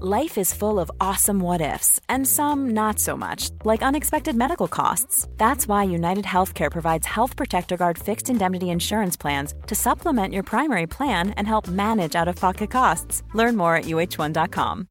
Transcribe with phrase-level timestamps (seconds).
[0.00, 4.66] Life is full of awesome what ifs, and some not so much, like unexpected medical
[4.66, 5.28] costs.
[5.36, 10.44] That's why United Healthcare provides Health Protector Guard fixed indemnity insurance plans to supplement your
[10.44, 13.22] primary plan and help manage out of pocket costs.
[13.34, 14.88] Learn more at uh1.com.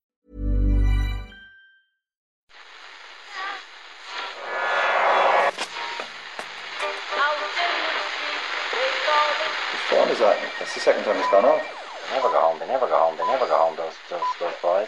[9.73, 10.37] Which one is that?
[10.59, 11.80] That's the second time it's gone off.
[12.09, 12.59] Never go home.
[12.59, 13.17] They never go home.
[13.17, 13.75] They never go home.
[13.75, 14.87] Those those those boys.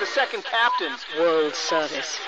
[0.00, 2.18] The second captain's World Service.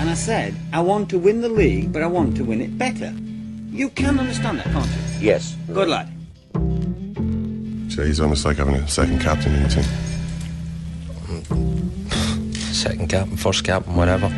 [0.00, 2.78] And I said, I want to win the league, but I want to win it
[2.78, 3.14] better.
[3.70, 5.26] You can understand that, can't you?
[5.26, 5.56] Yes.
[5.72, 6.10] Good lad.
[7.92, 9.84] So he's almost like having a second captain in the team.
[12.72, 14.28] Second captain, first captain, whatever.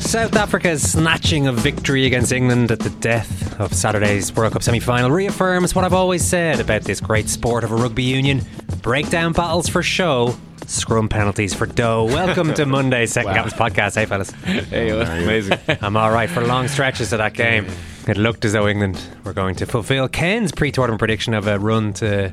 [0.00, 4.80] South Africa's snatching of victory against England at the death of Saturday's World Cup semi
[4.80, 8.42] final reaffirms what I've always said about this great sport of a rugby union
[8.82, 10.34] breakdown battles for show,
[10.66, 12.04] scrum penalties for dough.
[12.06, 13.44] Welcome to Monday's Second Wow.
[13.48, 13.94] Captain's podcast.
[13.94, 14.30] Hey, fellas.
[14.30, 15.58] Hey, amazing.
[15.80, 17.66] I'm all right for long stretches of that game.
[18.08, 21.58] It looked as though England were going to fulfill Ken's pre tournament prediction of a
[21.58, 22.32] run to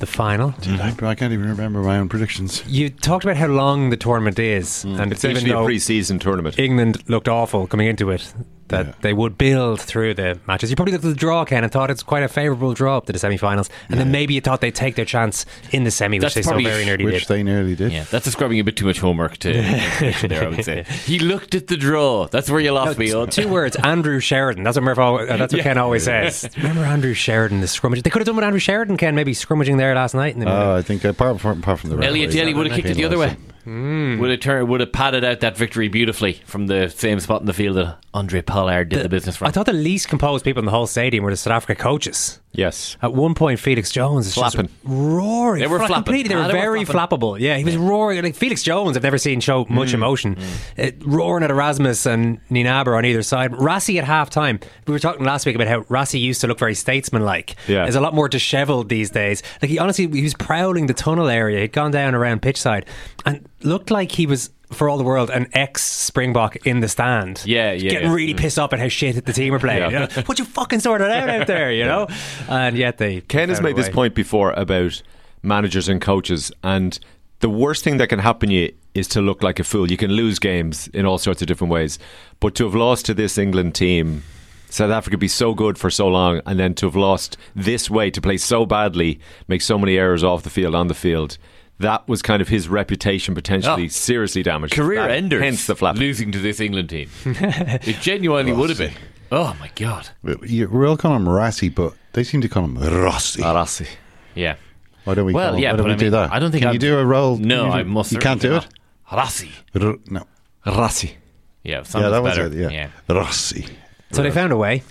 [0.00, 0.50] the final.
[0.60, 2.64] Dude, I, I can't even remember my own predictions.
[2.66, 4.98] You talked about how long the tournament is, mm.
[4.98, 6.58] and It's even actually a though pre-season tournament.
[6.58, 8.34] England looked awful coming into it.
[8.70, 10.70] That they would build through the matches.
[10.70, 13.06] You probably looked at the draw, Ken, and thought it's quite a favourable draw up
[13.06, 16.18] to the semi-finals, and then maybe you thought they'd take their chance in the semi,
[16.18, 17.28] which That's they so probably- very nearly Which did.
[17.28, 17.92] they nearly did.
[17.92, 19.52] Yeah, that's describing a bit too much homework to
[20.28, 20.44] there.
[20.44, 22.26] I would say he looked at the draw.
[22.28, 23.26] That's where you lost No, me.
[23.26, 24.62] t- two words: Andrew Sheridan.
[24.64, 24.98] That's what Murph.
[24.98, 25.62] al- uh, That's what Yeah.
[25.64, 26.48] Ken always says.
[26.56, 28.02] Remember Andrew Sheridan, the scrimmage.
[28.02, 30.34] They could have done with Andrew Sheridan, Ken, maybe scrimmaging there last night.
[30.34, 32.54] And they would have- Oh, I think apart from, apart from the Elliot referee, Daly
[32.54, 33.36] would have kicked it the other way.
[33.64, 34.18] Hmm.
[34.18, 37.46] Would have turned, would have padded out that victory beautifully from the same spot in
[37.46, 39.48] the field that Handré Pollard did the, business from.
[39.48, 42.39] I thought the least composed people in the whole stadium were the South Africa coaches.
[42.52, 42.96] Yes.
[43.00, 44.66] At one point, Felix Jones is Flapping.
[44.66, 45.60] just roaring.
[45.60, 46.04] They were Fla- flapping.
[46.04, 47.38] Completely, they Ah, were they were very flappable.
[47.38, 48.20] Yeah, he was roaring.
[48.22, 50.36] Like Felix Jones, I've never seen show much emotion.
[50.76, 53.52] Uh, roaring at Erasmus and Nienaber on either side.
[53.52, 54.58] Rassie at half time.
[54.86, 57.54] We were talking last week about how Rassie used to look very statesmanlike.
[57.68, 57.86] Yeah.
[57.86, 59.44] He's a lot more dishevelled these days.
[59.62, 61.60] Like he honestly, he was prowling the tunnel area.
[61.60, 62.84] He'd gone down around pitch side
[63.24, 64.50] and looked like he was.
[64.72, 67.42] For all the world, an ex Springbok in the stand.
[67.44, 68.14] Yeah, yeah, Getting yeah.
[68.14, 68.38] really mm.
[68.38, 69.90] pissed off at how shit the team are playing.
[69.90, 70.08] Yeah.
[70.08, 70.22] You know?
[70.28, 72.06] Would you fucking sort it out out there, you know?
[72.48, 73.20] And yet they.
[73.22, 75.02] Ken has made this point before about
[75.42, 76.98] managers and coaches, and
[77.40, 79.90] the worst thing that can happen you is to look like a fool.
[79.90, 81.98] You can lose games in all sorts of different ways,
[82.38, 84.22] but to have lost to this England team,
[84.68, 88.10] South Africa be so good for so long, and then to have lost this way,
[88.10, 91.38] to play so badly, make so many errors off the field, on the field.
[91.80, 93.88] That was kind of his reputation potentially Oh.
[93.88, 94.74] seriously damaged.
[94.74, 95.42] Career That- enders.
[95.42, 95.96] Hence the flap.
[95.96, 97.08] losing to this England team.
[97.24, 98.92] it genuinely would have been.
[99.32, 100.08] Oh my god.
[100.42, 103.42] You- We're all calling him Rassi, but they seem to call him Rossi.
[103.42, 103.86] Arasi.
[104.34, 104.56] Yeah.
[105.04, 105.32] Why don't we?
[105.32, 106.32] Well, call him, yeah, why don't we I do that?
[106.32, 107.36] I don't think Can I'd- you do a role.
[107.38, 108.12] No, you, I must.
[108.12, 109.10] You can't do certainly it.
[109.12, 109.18] not.
[109.26, 109.50] Rassi.
[109.82, 110.26] R- no.
[110.66, 111.10] Rasi.
[111.62, 112.46] Yeah, Yeah, sounds that was better.
[112.68, 112.72] it.
[112.72, 113.66] Yeah, Rossi.
[114.12, 114.78] So they found a way.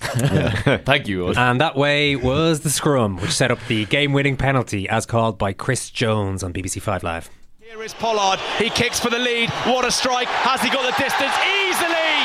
[0.86, 1.26] Thank you.
[1.28, 1.38] Owen.
[1.38, 5.38] And that way was the scrum, which set up the game winning penalty as called
[5.38, 7.30] by Chris Jones on BBC Five Live.
[7.60, 8.40] Here is Pollard.
[8.58, 9.50] He kicks for the lead.
[9.68, 10.28] What a strike.
[10.48, 11.36] Has he got the distance?
[11.68, 12.16] Easily.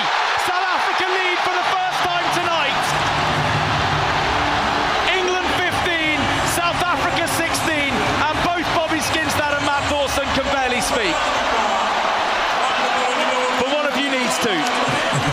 [0.46, 2.78] South Africa lead for the first time tonight.
[5.18, 6.16] England 15,
[6.54, 11.12] South Africa 16, and both Bobby Skinstad and Matt Dawson can barely speak.
[13.60, 14.54] But one of you needs to.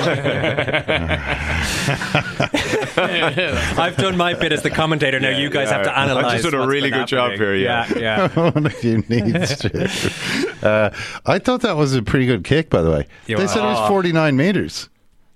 [3.77, 5.19] I've done my bit as the commentator.
[5.19, 6.15] Now you guys have to yeah.
[6.15, 7.87] I've just done a really been good job here, yeah.
[7.95, 7.99] yeah,
[8.35, 8.51] yeah.
[8.51, 10.51] One of you needs to.
[10.61, 10.89] Uh,
[11.25, 13.07] I thought that was a pretty good kick, by the way.
[13.27, 13.87] Yeah, they said it was oh.
[13.87, 14.89] 49 meters.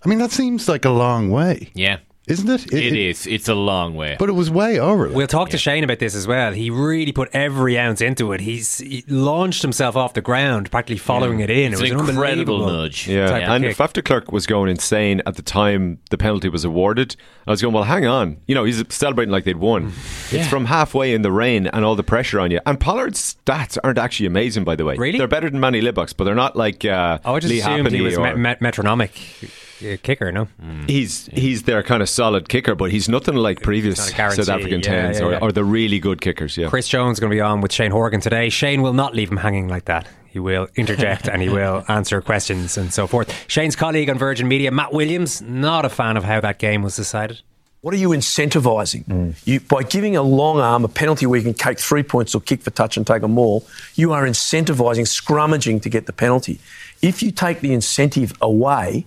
[0.04, 2.74] I mean, that seems like a long way, Yeah, isn't it?
[2.74, 3.28] it is.
[3.28, 4.16] It's a long way.
[4.18, 5.10] But it was way over.
[5.10, 6.52] We'll talk to Shane about this as well.
[6.54, 8.42] He really put every ounce into it.
[8.42, 11.74] He's he launched himself off the ground, practically following it in.
[11.74, 13.08] It's it was an incredible unbelievable nudge.
[13.08, 13.78] Yeah, type of and kick.
[13.78, 17.16] Faf de Klerk was going insane at the time the penalty was awarded.
[17.48, 18.38] I was going, well, hang on.
[18.48, 19.94] You know, he's celebrating like they'd won.
[20.32, 22.60] It's from halfway in the rain and all the pressure on you.
[22.66, 24.96] And Pollard's stats aren't actually amazing, by the way.
[24.96, 25.20] Really?
[25.20, 27.92] They're better than Manie Libbok's, but they're not like uh, Oh, I just Lee assumed
[27.92, 29.12] he was or- me- me- metronomic.
[29.80, 30.48] Kicker, no?
[30.62, 30.90] Mm.
[30.90, 34.50] He's he's their kind of solid kicker, but he's nothing like previous not a South
[34.50, 35.40] African yeah, tens yeah, or, yeah.
[35.42, 36.58] or the really good kickers.
[36.58, 38.50] Yeah, Chris Jones is going to be on with Shane Horgan today.
[38.50, 40.08] Shane will not leave him hanging like that.
[40.30, 43.34] He will interject and he will answer questions and so forth.
[43.48, 46.96] Shane's colleague on Virgin Media, Matt Williams, not a fan of how that game was
[46.96, 47.42] decided.
[47.86, 49.06] What are you incentivising?
[49.06, 49.36] Mm.
[49.46, 52.42] You, by giving a long arm a penalty where you can take three points or
[52.42, 53.64] kick for touch and take a maul,
[53.94, 56.60] you are incentivising scrummaging to get the penalty.
[57.04, 59.06] If you take the incentive away,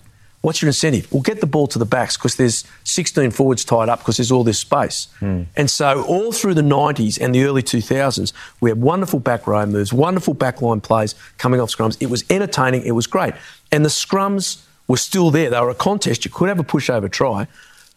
[0.48, 1.12] what's your incentive?
[1.12, 4.32] Well, get the ball to the backs because there's 16 forwards tied up because there's
[4.32, 5.08] all this space.
[5.18, 5.42] Hmm.
[5.56, 9.66] And so, all through the 90s and the early 2000s, we had wonderful back row
[9.66, 11.98] moves, wonderful backline plays coming off scrums.
[12.00, 13.34] It was entertaining, it was great.
[13.70, 15.50] And the scrums were still there.
[15.50, 16.24] They were a contest.
[16.24, 17.46] You could have a pushover try,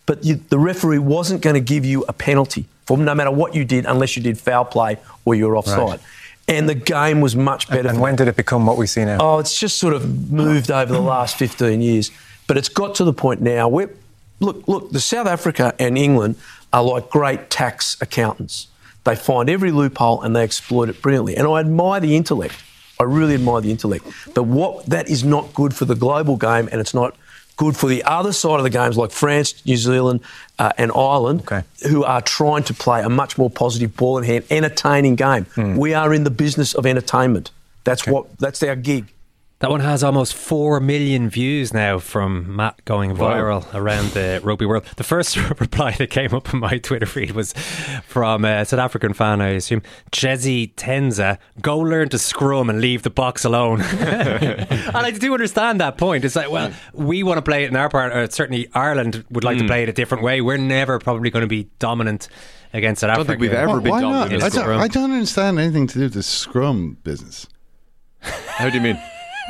[0.06, 3.56] but you, the referee wasn't going to give you a penalty for no matter what
[3.56, 5.77] you did unless you did foul play or you were offside.
[5.77, 6.00] Right.
[6.50, 7.88] And the game was much better.
[7.88, 9.19] And for when did it become what we see now?
[9.21, 12.12] Oh, it's just sort of moved over the last 15 years.
[12.51, 13.92] But it's got to the point now where,
[14.42, 16.36] look, look, the South Africa and England
[16.74, 18.68] are like great tax accountants.
[19.06, 21.38] They find every loophole and they exploit it brilliantly.
[21.38, 22.56] And I admire the intellect.
[23.00, 24.06] I really admire the intellect.
[24.33, 27.15] But what that is not good for the global game and it's not
[27.56, 30.19] good for the other side of the games like France, New Zealand,
[30.59, 31.45] uh, and Ireland,
[31.88, 35.45] who are trying to play a much more positive ball in hand, entertaining game.
[35.77, 37.50] We are in the business of entertainment.
[37.86, 38.38] That's what.
[38.39, 39.13] That's our gig.
[39.62, 43.30] That one has almost 4 million views now from Matt going Wow.
[43.36, 44.86] viral around the rugby world.
[44.96, 47.54] The first reply that came up in my Twitter feed was
[48.08, 51.38] from a South African fan, I assume, Jezzy Tenza.
[51.62, 53.81] Go learn to scrum and leave the Boks alone.
[53.92, 56.25] and I do understand that point.
[56.25, 59.44] It's like, well, we want to play it in our part, or certainly Ireland would
[59.44, 59.68] like to Mm.
[59.68, 60.42] play it a different way.
[60.42, 62.30] We're never probably going to be dominant
[62.74, 63.31] against South I don't Africa.
[63.34, 64.12] think we've ever been Why not?
[64.12, 64.66] dominant in I scrum.
[64.66, 67.46] don't, I don't understand anything to do with the scrum business.
[68.22, 69.00] How do you mean?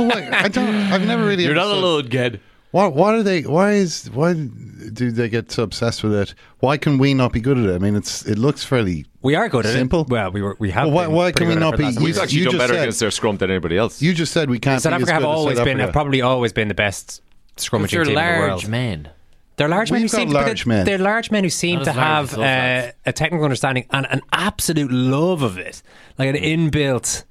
[0.07, 0.67] Well, like, I don't.
[0.73, 1.43] I've never really.
[1.45, 2.39] You're not understood- alone, Ged.
[2.71, 2.87] Why?
[2.87, 3.41] Why do they?
[3.41, 4.09] Why is?
[4.13, 6.33] Why do they get so obsessed with it?
[6.59, 7.75] Why can we not be good at it?
[7.75, 8.25] I mean, it's.
[8.25, 9.05] It looks fairly.
[9.21, 10.01] We are good at simple.
[10.01, 10.09] it.
[10.09, 10.55] Well, we were.
[10.57, 10.87] We have.
[10.87, 12.05] Well, why- been why pretty can we good at not for be- the last you-
[12.05, 12.23] We've year.
[12.23, 14.01] actually you done just better said- against their scrum than anybody else.
[14.01, 14.81] You just said we can't.
[14.81, 15.93] South be as Africa have good as always South been, have Africa.
[15.93, 17.21] probably always been the best
[17.57, 18.67] scrummaging they're team in the large world.
[18.69, 19.09] men.
[19.57, 20.85] They're large men who We've seem, but large they're, men.
[20.85, 22.93] they're large men who seem Not to as large have as those uh, lads.
[23.05, 25.83] a technical understanding and an absolute love of it,
[26.17, 27.25] like an inbuilt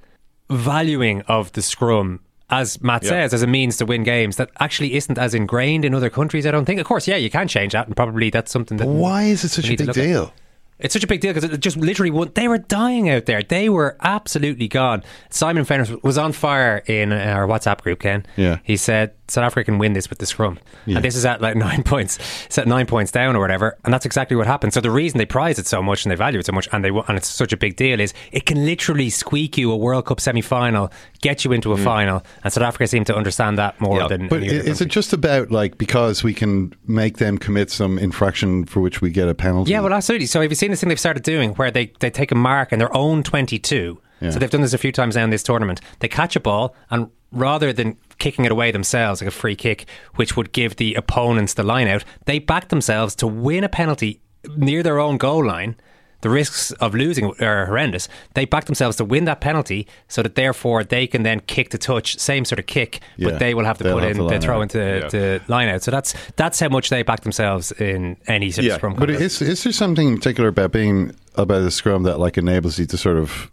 [0.51, 2.21] valuing of the scrum.
[2.51, 3.11] As Matt Yeah.
[3.11, 6.47] says, as a means to win games, that actually isn't as ingrained in other countries.
[6.47, 6.81] I don't think.
[6.81, 8.87] Of course, yeah, you can change that, and probably that's something that.
[8.89, 9.95] Why is it such a big look at.
[9.95, 10.33] deal?
[10.79, 12.31] It's such a big deal because it just literally won.
[12.35, 13.43] They were dying out there.
[13.43, 15.03] They were absolutely gone.
[15.29, 18.01] Simon Fenner was on fire in our WhatsApp group.
[18.01, 18.61] Ken, Yeah.
[18.65, 21.57] he said South Africa can win this with the scrum, and this is at like
[21.69, 22.19] nine points.
[22.47, 24.75] It's at nine points down or whatever, and that's exactly what happened.
[24.75, 26.85] So the reason they prize it so much and they value it so much, and
[26.85, 30.07] they and it's such a big deal is it can literally squeak you a World
[30.07, 30.91] Cup semi final,
[31.21, 31.85] get you into a mm.
[31.85, 34.09] final, and South Africa seem to understand that more Yeah.
[34.09, 34.29] than.
[34.29, 37.71] But any i- other is it just about like because we can make them commit
[37.71, 39.71] some infraction for which we get a penalty?
[39.71, 40.27] Yeah, well, absolutely.
[40.27, 42.73] So have you seen this thing they've started doing where they, they take a mark
[42.73, 44.01] in their own 22?
[44.21, 44.31] Yeah.
[44.31, 45.81] So they've done this a few times now in this tournament.
[46.01, 49.87] They catch a ball and rather than kicking it away themselves like a free kick,
[50.15, 54.21] which would give the opponents the line out, they back themselves to win a penalty
[54.57, 55.75] near their own goal line.
[56.23, 58.07] The risks of losing are horrendous.
[58.35, 61.79] They back themselves to win that penalty so that therefore they can then kick the
[61.79, 64.23] touch, same sort of kick, Yeah, but they will have to put have in to
[64.25, 64.63] the line throw out.
[64.65, 65.09] into Yeah.
[65.09, 65.83] the line out.
[65.83, 69.09] So that's that's how much they back themselves in any sort Yeah, of scrum But
[69.09, 69.41] contest.
[69.41, 72.85] is is there something in particular about being about the scrum that like enables you
[72.85, 73.51] to sort of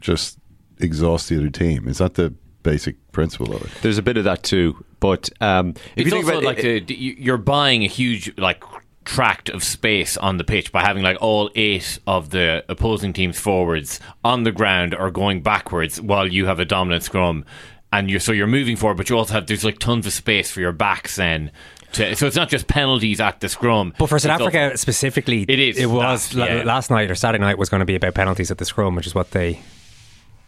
[0.00, 0.36] just
[0.80, 1.86] exhaust the other team?
[1.86, 3.70] Is that the basic principle of it?
[3.82, 6.58] There's a bit of that too, but um, if It's you think also about like
[6.64, 8.62] it, the, you- you're buying a huge like
[9.04, 13.40] tract of space on the pitch by having like all eight of the opposing team's
[13.40, 17.44] forwards on the ground or going backwards while you have a dominant scrum,
[17.92, 20.50] and you're so you're moving forward, but you also have there's like tons of space
[20.50, 21.50] for your backs then.
[21.94, 23.94] To, so it's not just penalties at the scrum.
[23.98, 26.62] But for South It's also- Africa specifically, It is It was that, yeah.
[26.62, 29.08] last night or Saturday night was going to be about penalties at the scrum, which
[29.08, 29.60] is what they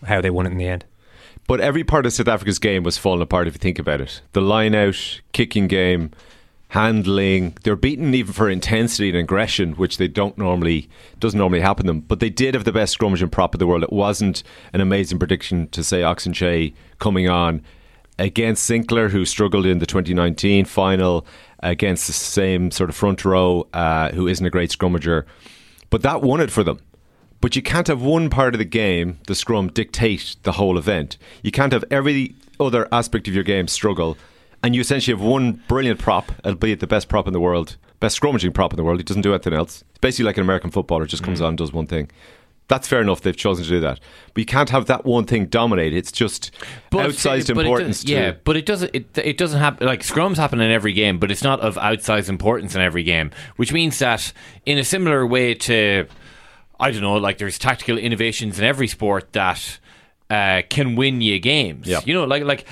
[0.06, 0.84] how they won it in the end.
[1.46, 4.22] But every part of South Africa's game was falling apart if you think about it.
[4.32, 6.12] The line out, kicking game,
[6.72, 7.54] handling.
[7.64, 11.90] They're beaten even for intensity and aggression, which they don't normally doesn't normally happen to
[11.90, 12.00] them.
[12.00, 13.82] But they did have the best scrummage and prop in the world.
[13.82, 17.62] It wasn't an amazing prediction to say Ox Nché coming on
[18.18, 21.26] against Sinckler, who struggled in the 2019 final
[21.60, 25.24] against the same sort of front row, uh, who isn't a great scrummager.
[25.90, 26.80] But that won it for them.
[27.42, 31.18] But you can't have one part of the game, the scrum, dictate the whole event.
[31.42, 34.16] You can't have every other aspect of your game struggle,
[34.62, 38.18] and you essentially have one brilliant prop, albeit the best prop in the world, best
[38.18, 39.00] scrummaging prop in the world.
[39.00, 39.82] He doesn't do anything else.
[39.90, 41.42] It's basically like an American footballer, just comes mm.
[41.42, 42.08] on and does one thing.
[42.68, 43.20] That's fair enough.
[43.22, 43.98] They've chosen to do that,
[44.32, 45.92] but you can't have that one thing dominate.
[45.92, 46.52] It's just
[46.90, 48.02] But- outsized but it importance.
[48.02, 48.94] does- yeah, to, but it doesn't.
[48.94, 49.84] It, it doesn't happen.
[49.84, 53.32] Like scrums happen in every game, but it's not of outsized importance in every game.
[53.56, 54.32] Which means that
[54.64, 56.06] in a similar way to,
[56.82, 59.78] I don't know, like there's tactical innovations in every sport that
[60.28, 61.86] uh, can win you games.
[61.86, 62.00] Yeah.
[62.04, 62.66] You know, like like.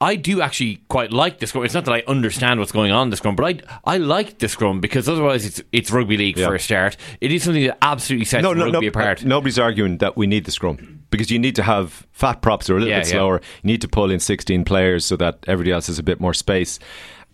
[0.00, 1.64] I do actually quite like the scrum.
[1.64, 4.38] It's not that I understand what's going on in the scrum, but I I like
[4.38, 6.48] the scrum because otherwise it's it's rugby league Yeah.
[6.48, 6.96] for a start.
[7.22, 9.24] It is something that absolutely sets no, no, rugby apart.
[9.24, 12.74] Nobody's arguing that we need the scrum because you need to have fat props that
[12.74, 13.12] are a little Yeah, bit yeah.
[13.12, 13.40] slower.
[13.62, 16.34] You need to pull in 16 players so that everybody else has a bit more
[16.34, 16.78] space.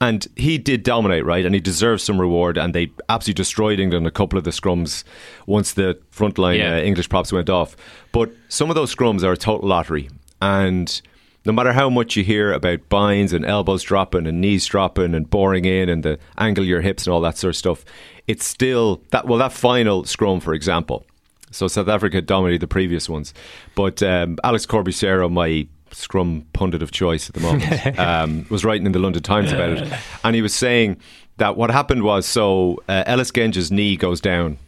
[0.01, 1.45] And he did dominate, right?
[1.45, 2.57] And he deserves some reward.
[2.57, 5.05] And they absolutely destroyed England a couple of the scrums
[5.47, 6.77] once the frontline Yeah.
[6.77, 7.77] uh, English props went off.
[8.13, 10.09] But some of those scrums are a total lottery.
[10.41, 11.01] And
[11.45, 15.29] no matter how much you hear about binds and elbows dropping and knees dropping and
[15.29, 17.85] boring in and the angle of your hips and all that sort of stuff,
[18.27, 19.27] it's still that.
[19.27, 21.05] Well, that final scrum, for example.
[21.51, 23.35] So South Africa dominated the previous ones,
[23.75, 28.87] but um, Alex Corbisiero, my scrum pundit of choice at the moment, um, was writing
[28.87, 29.93] in the London Times about it,
[30.25, 30.99] and he was saying
[31.39, 34.59] that what happened was so uh, Ellis Genge's knee goes down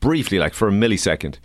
[0.00, 1.38] briefly, like for a millisecond.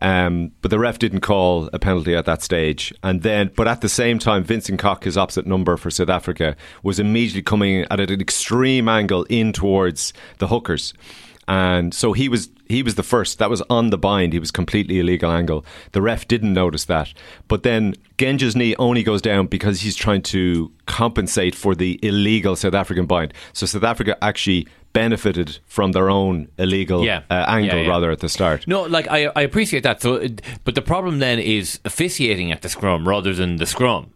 [0.00, 2.92] Um, but the ref didn't call a penalty at that stage.
[3.02, 6.56] And then, but at the same time, Vincent Koch, his opposite number for South Africa,
[6.82, 10.92] was immediately coming at an extreme angle in towards the hookers.
[11.48, 13.38] And so he was he was the first.
[13.38, 14.32] That was on the bind.
[14.32, 15.64] He was completely illegal angle.
[15.92, 17.12] The ref didn't notice that.
[17.48, 22.56] But then Genge's knee only goes down because he's trying to compensate for the illegal
[22.56, 23.32] South African bind.
[23.52, 27.22] So South Africa actually benefited from their own illegal Yeah.
[27.30, 27.88] uh, angle Yeah, yeah.
[27.90, 28.66] rather at the start.
[28.68, 30.02] No, like I, I appreciate that.
[30.02, 30.26] So,
[30.64, 34.10] but the problem then is officiating at the scrum rather than the scrum.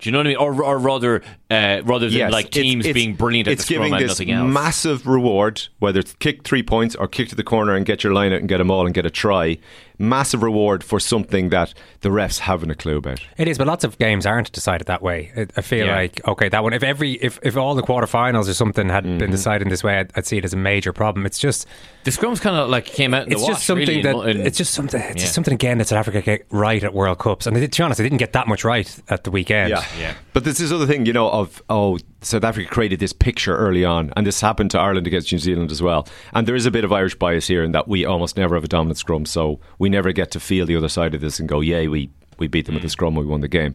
[0.00, 0.36] Do you know what I mean?
[0.38, 3.74] Or, or rather, uh, rather than Yes, like teams it's- being brilliant at it's the
[3.74, 4.52] scrum giving and this nothing else.
[4.52, 8.12] massive reward, whether it's kick three points or kick to the corner and get your
[8.12, 9.56] line out and get them all and get a try.
[10.00, 13.18] Massive reward for something that the refs haven't a clue about.
[13.36, 15.32] It is, but lots of games aren't decided that way.
[15.36, 15.96] I, I feel Yeah.
[15.96, 16.72] like okay, that one.
[16.72, 19.18] If every if, if all the quarterfinals or something had Mm-hmm.
[19.18, 21.26] been decided in this way, I'd, I'd see it as a major problem.
[21.26, 21.66] It's just
[22.04, 23.26] the scrums kind of like came out.
[23.26, 25.00] In it's the just wash, something really, that in- in- it's just something.
[25.00, 25.20] It's Yeah.
[25.22, 27.80] just something again that South Africa get right at World Cups, and they did, to
[27.80, 29.70] be honest, they didn't get that much right at the weekend.
[29.70, 30.14] Yeah, Yeah.
[30.32, 33.84] But this is other thing, you know, of oh, South Africa created this picture early
[33.84, 36.06] on, and this happened to Ireland against New Zealand as well.
[36.32, 38.64] And there is a bit of Irish bias here in that we almost never have
[38.64, 41.48] a dominant scrum, so we never get to feel the other side of this and
[41.48, 42.92] go, "Yay, we." We beat them at the mm.
[42.92, 43.16] scrum.
[43.16, 43.74] We won the game,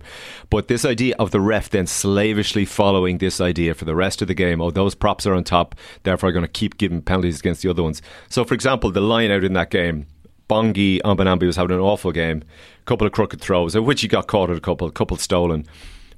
[0.50, 4.30] but this idea of the ref then slavishly following this idea for the rest of
[4.30, 4.62] the game.
[4.62, 7.70] Oh, those props are on top, therefore, I'm going to keep giving penalties against the
[7.70, 8.02] other ones.
[8.30, 10.06] So, for example, the line out in that game,
[10.50, 12.42] Bongi Mbonambi was having an awful game.
[12.80, 15.18] A couple of crooked throws, of which he got caught at a couple, a couple
[15.18, 15.66] stolen.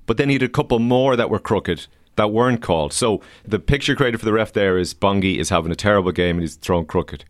[0.05, 2.93] But then he had a couple more that were crooked that weren't called.
[2.93, 6.37] So the picture created for the ref there is Bongi is having a terrible game
[6.37, 7.25] and he's thrown crooked.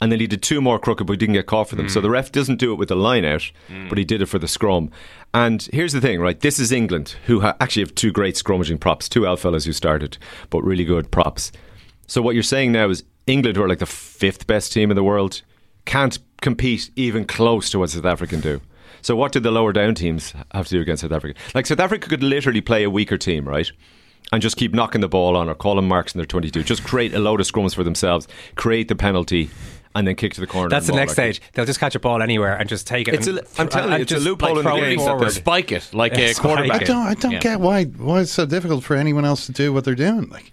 [0.00, 1.88] And then he did two more crooked, but he didn't get caught for them.
[1.88, 2.12] So the mm.
[2.12, 3.88] ref doesn't do it with the line out, mm.
[3.88, 4.90] but he did it for the scrum.
[5.32, 6.38] And here's the thing, right?
[6.40, 9.72] This is England, who ha- actually have two great scrummaging props, two old fellas who
[9.72, 10.18] started,
[10.50, 11.52] but really good props.
[12.08, 14.96] So what you're saying now is England, who are like the fifth best team in
[14.96, 15.42] the world,
[15.84, 18.60] can't compete even close to what South Africa can do.
[19.02, 21.38] So what did the lower down teams have to do against South Africa?
[21.54, 23.70] Like South Africa could literally play a weaker team, right?
[24.32, 26.62] And just keep knocking the ball on or calling marks in their 22.
[26.62, 29.50] Just create a load of scrums for themselves, create the penalty,
[29.94, 30.70] and then kick to the corner.
[30.70, 31.42] That's the next like stage.
[31.52, 33.14] They'll just catch a ball anywhere and just take it.
[33.14, 34.80] It's and, a- I'm telling you, and it's a just, loophole in the throw it
[34.80, 35.30] game forward.
[35.32, 36.82] spike it like Yeah, a spike quarterback.
[36.82, 37.06] I don't.
[37.08, 37.38] I don't Yeah.
[37.40, 40.30] get why why it's so difficult for anyone else to do what they're doing.
[40.30, 40.52] Like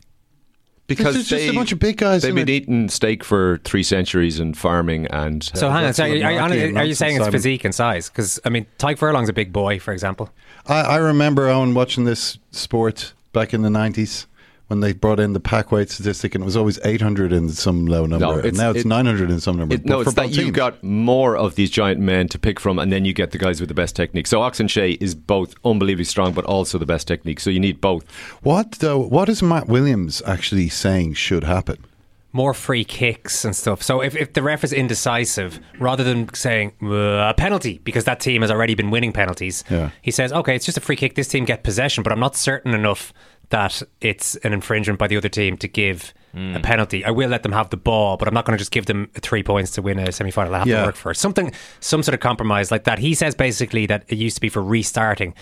[0.90, 2.52] because There's just they, a bunch of big guys They've been it.
[2.52, 5.42] eating steak for three centuries and farming and.
[5.44, 7.32] So hang on, that's so are, what you- are, you- are you saying it's Simon-
[7.32, 8.10] physique and size?
[8.10, 10.30] Because I mean, Tadhg Furlong's a big boy, for example.
[10.68, 14.28] I, I remember Owen watching this sport back in the nineties
[14.70, 17.50] when they brought in the pack weight statistic, and it was always eight hundred in
[17.50, 19.76] some low number, No, and now it's it- nine hundred in some number.
[19.76, 22.80] It, no, it's that both you've got more of these giant men to pick from,
[22.80, 24.28] and then you get the guys with the best technique.
[24.28, 27.40] So Ox Nché is both unbelievably strong, but also the best technique.
[27.40, 28.06] So you need both.
[28.42, 29.00] what though?
[29.00, 31.84] What is Matt Williams actually saying should happen?
[32.32, 33.82] More free kicks and stuff.
[33.82, 38.20] So if, if the ref is indecisive, rather than saying "Uh, a penalty because that
[38.20, 39.90] team has already been winning penalties, Yeah.
[40.04, 41.16] he says, okay, it's just a free kick.
[41.16, 43.12] This team get possession, but I'm not certain enough
[43.50, 46.62] that it's an infringement by the other team to give a hmm.
[46.62, 47.04] penalty.
[47.04, 49.10] I will let them have the ball, but I'm not going to just give them
[49.16, 50.54] three points to win a semi final.
[50.54, 50.82] I have Yeah.
[50.82, 51.18] to work for it.
[51.18, 53.00] something, some sort of compromise like that.
[53.00, 55.34] He says basically that it used to be for restarting.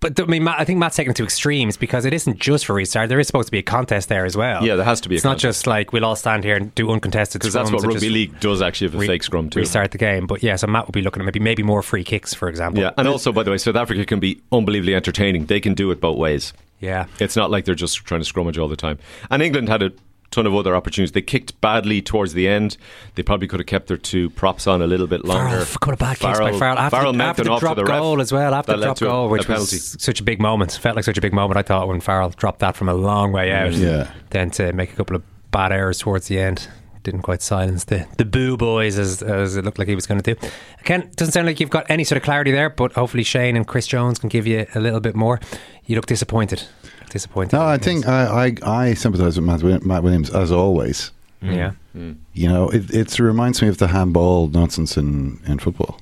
[0.00, 2.66] But I mean, Matt, I think Matt's taking it to extremes because it isn't just
[2.66, 3.08] for restart.
[3.08, 4.62] There is supposed to be a contest there as well.
[4.62, 6.74] Yeah, there has to be a It's not just like we'll all stand here and
[6.74, 9.60] do uncontested Because that's what rugby league does actually have a re- fake scrum too.
[9.60, 12.04] Restart the game, but yeah, so Matt will be looking at maybe maybe more free
[12.04, 12.82] kicks, for example.
[12.82, 15.46] Yeah, and also by the way, South Africa can be unbelievably entertaining.
[15.46, 16.52] They can do it both ways.
[16.84, 17.06] Yeah.
[17.20, 18.98] It's not like they're just trying to scrummage all the time.
[19.30, 19.92] And England had a
[20.30, 21.12] ton of other opportunities.
[21.12, 22.76] They kicked badly towards the end.
[23.14, 25.48] They probably could have kept their two props on a little bit longer.
[25.50, 26.78] Farrell, a couple of bad kicks by Farrell.
[26.78, 28.00] After, Farrell the, after the drop the ref.
[28.00, 29.76] goal as well, after That the drop goal, a which penalty.
[29.76, 30.72] was such a big moment.
[30.72, 31.56] Felt like such a big moment.
[31.56, 34.10] I thought when Farrell dropped that from a long way out, Yeah.
[34.30, 35.22] then to make a couple of
[35.52, 36.66] bad errors towards the end.
[37.04, 40.20] Didn't quite silence the, the boo boys as, as it looked like he was going
[40.20, 40.48] to do.
[40.84, 43.66] Ken, doesn't sound like you've got any sort of clarity there, but hopefully Shane and
[43.66, 45.38] Chris Jones can give you a little bit more.
[45.84, 46.62] You look disappointed.
[47.10, 47.52] Disappointed.
[47.52, 51.10] No, I think I, I, I sympathise with Matt, Wi- Matt Williams as always.
[51.42, 51.72] Yeah.
[51.92, 56.00] You know, it, it reminds me of the handball nonsense in, in football.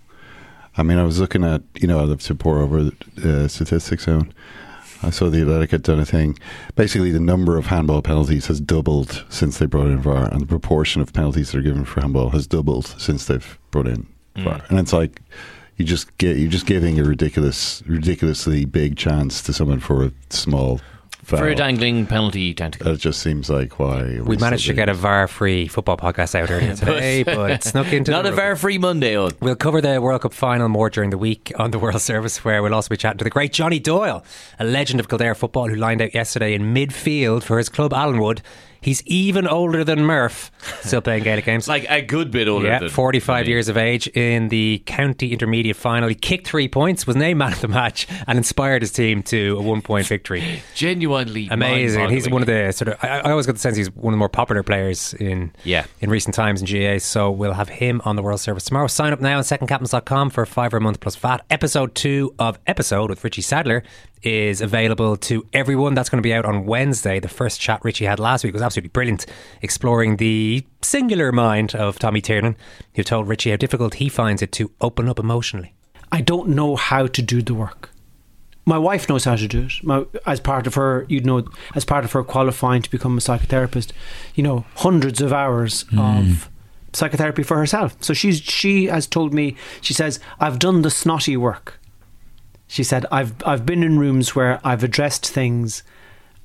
[0.76, 2.92] I mean, I was looking at, you know, I love to pour over
[3.24, 4.32] uh, statistics on.
[5.02, 6.38] I saw the Athletic had done a thing.
[6.76, 10.46] Basically, the number of handball penalties has doubled since they brought in VAR, and the
[10.46, 14.06] proportion of penalties that are given for handball has doubled since they've brought in
[14.36, 14.44] mm.
[14.44, 14.62] VAR.
[14.68, 15.20] And it's like
[15.76, 20.12] you just get you're just giving a ridiculous, ridiculously big chance to someone for a
[20.30, 20.80] small
[21.22, 21.38] foul.
[21.38, 22.88] For a dangling penalty tentacle.
[22.88, 26.50] It just seems like why We managed to get a VAR free football podcast out
[26.50, 29.32] earlier today, but it snuck into Not the a VAR free Monday, Owen.
[29.40, 32.62] We'll cover the World Cup final more during the week on the World Service, where
[32.62, 34.24] we'll also be chatting to the great Johnny Doyle,
[34.58, 38.40] a legend of Kildare football who lined out yesterday in midfield for his club Allenwood.
[38.82, 40.50] He's even older than Murph,
[40.82, 41.68] still playing Gaelic games.
[41.68, 45.76] Like a good bit older yeah, than 45 years of age in the county intermediate
[45.76, 46.08] final.
[46.08, 49.56] He kicked three points, was named man of the match, and inspired his team to
[49.56, 50.62] a one point victory.
[50.74, 52.10] Genuinely Amazing.
[52.10, 52.98] He's one of the sort of.
[53.02, 55.86] I, I always got the sense he's one of the more popular players in Yeah.
[56.00, 56.98] in recent times in GA.
[56.98, 58.88] So we'll have him on the World Service tomorrow.
[58.88, 61.44] Sign up now on secondcaptains.com for a fiver a month plus VAT.
[61.50, 63.82] Episode two of Episode with Richie Sadlier
[64.22, 65.94] is available to everyone.
[65.94, 67.20] That's going to be out on Wednesday.
[67.20, 69.26] The first chat Richie had last week was absolutely brilliant,
[69.60, 72.56] exploring the singular mind of Tommy Tiernan,
[72.94, 75.74] who told Richie how difficult he finds it to open up emotionally.
[76.10, 77.90] I don't know how to do the work.
[78.64, 79.72] My wife knows how to do it.
[79.82, 83.20] My, as part of her, you'd know, as part of her qualifying to become a
[83.20, 83.90] psychotherapist,
[84.34, 85.98] you know, hundreds of hours hmm.
[85.98, 86.48] of
[86.92, 87.96] psychotherapy for herself.
[88.00, 89.56] So she's she has told me.
[89.80, 91.80] She says I've done the snotty work.
[92.72, 95.82] She said I've I've been in rooms where I've addressed things,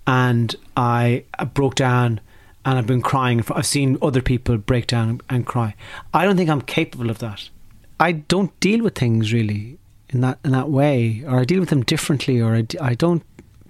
[0.05, 2.19] and I, I broke down,
[2.65, 3.41] and I've been crying.
[3.49, 5.73] I've seen other people break down and cry.
[6.13, 7.49] I don't think I'm capable of that.
[7.97, 9.77] I don't deal with things really
[10.09, 13.23] in that in that way, or I deal with them differently, or I don't.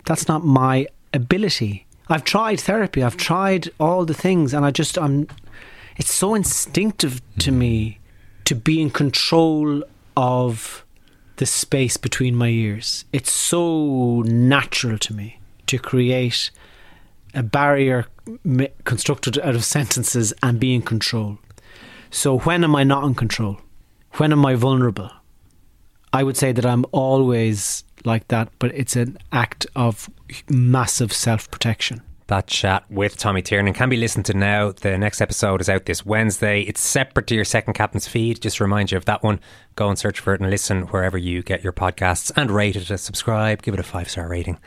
[0.05, 1.85] That's not my ability.
[2.09, 3.03] I've tried therapy.
[3.03, 5.27] I've tried all the things, and I just I'm.
[5.95, 7.59] It's so instinctive to mm-hmm.
[7.59, 7.99] me
[8.45, 9.83] to be in control
[10.15, 10.83] of
[11.37, 13.05] the space between my ears.
[13.13, 16.51] It's so natural to me to create
[17.33, 18.07] a barrier
[18.83, 21.39] constructed out of sentences and be in control.
[22.09, 23.59] So when am I not in control?
[24.13, 25.11] When am I vulnerable?
[26.11, 30.09] I would say that I'm always like that, but it's an act of
[30.49, 32.01] massive self protection.
[32.27, 34.73] That chat with Tommy Tiernan can be listened to now.
[34.73, 36.61] The next episode is out this Wednesday.
[36.61, 38.41] It's separate to your second captain's feed.
[38.41, 39.39] Just remind you of that one.
[39.75, 42.97] Go and search for it and listen wherever you get your podcasts and rate it
[42.97, 43.61] subscribe.
[43.61, 44.59] Give it a five star rating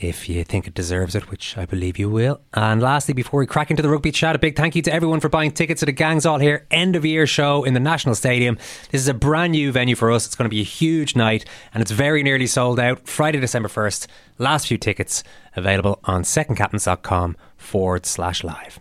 [0.00, 2.40] if you think it deserves it, which I believe you will.
[2.54, 5.20] And lastly, before we crack into the rugby chat, a big thank you to everyone
[5.20, 8.14] for buying tickets to the Gangs All Here end of year show in the National
[8.14, 8.56] Stadium.
[8.90, 10.26] This is a brand new venue for us.
[10.26, 13.06] It's going to be a huge night and it's very nearly sold out.
[13.06, 14.06] Friday, December 1st.
[14.38, 15.22] Last few tickets
[15.54, 18.80] available on secondcaptains.com forward slash live.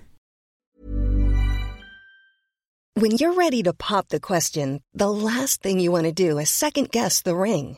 [2.95, 6.49] When you're ready to pop the question, the last thing you want to do is
[6.49, 7.77] second guess the ring.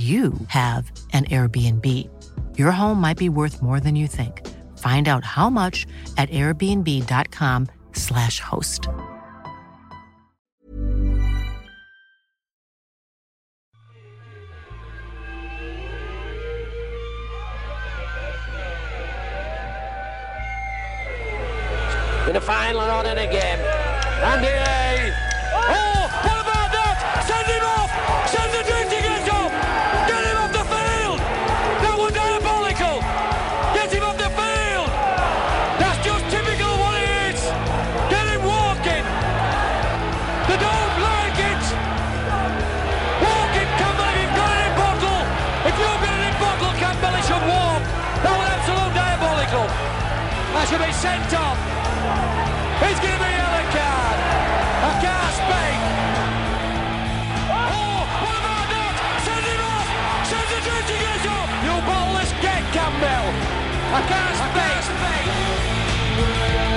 [0.00, 1.86] you have an Airbnb.
[2.56, 4.46] Your home might be worth more than you think.
[4.78, 8.86] Find out how much at airbnb.com/slash host.
[22.30, 23.58] in the final and on in again.
[24.22, 24.69] And here,
[50.80, 51.58] be sent off.
[52.80, 54.16] He's going to be yellow card.
[54.88, 55.78] I can't speak.
[57.52, 58.94] Oh, what about that?
[59.26, 59.88] Send him off.
[60.30, 61.50] Send the dirty guys off.
[61.64, 63.28] You ballless get Campbell.
[63.92, 64.80] I can't speak.
[66.16, 66.69] Nothing's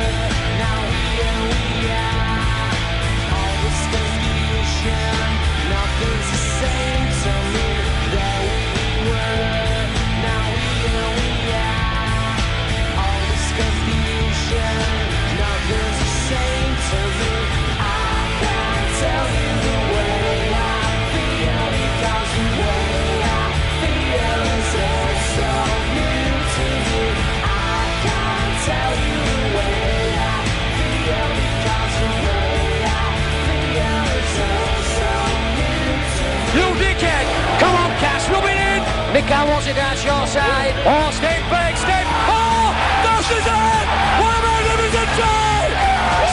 [39.24, 39.30] in!
[39.30, 40.74] Nico wants it down your side.
[40.86, 42.06] Oh, step back, step.
[42.28, 42.74] Oh!
[43.04, 43.88] That's his head!
[44.20, 45.64] What about him as a try?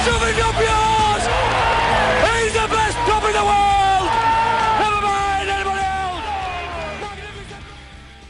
[0.05, 1.25] Shove up yours!
[2.31, 4.07] He's the best top in the world!
[4.81, 6.25] Never mind anybody else!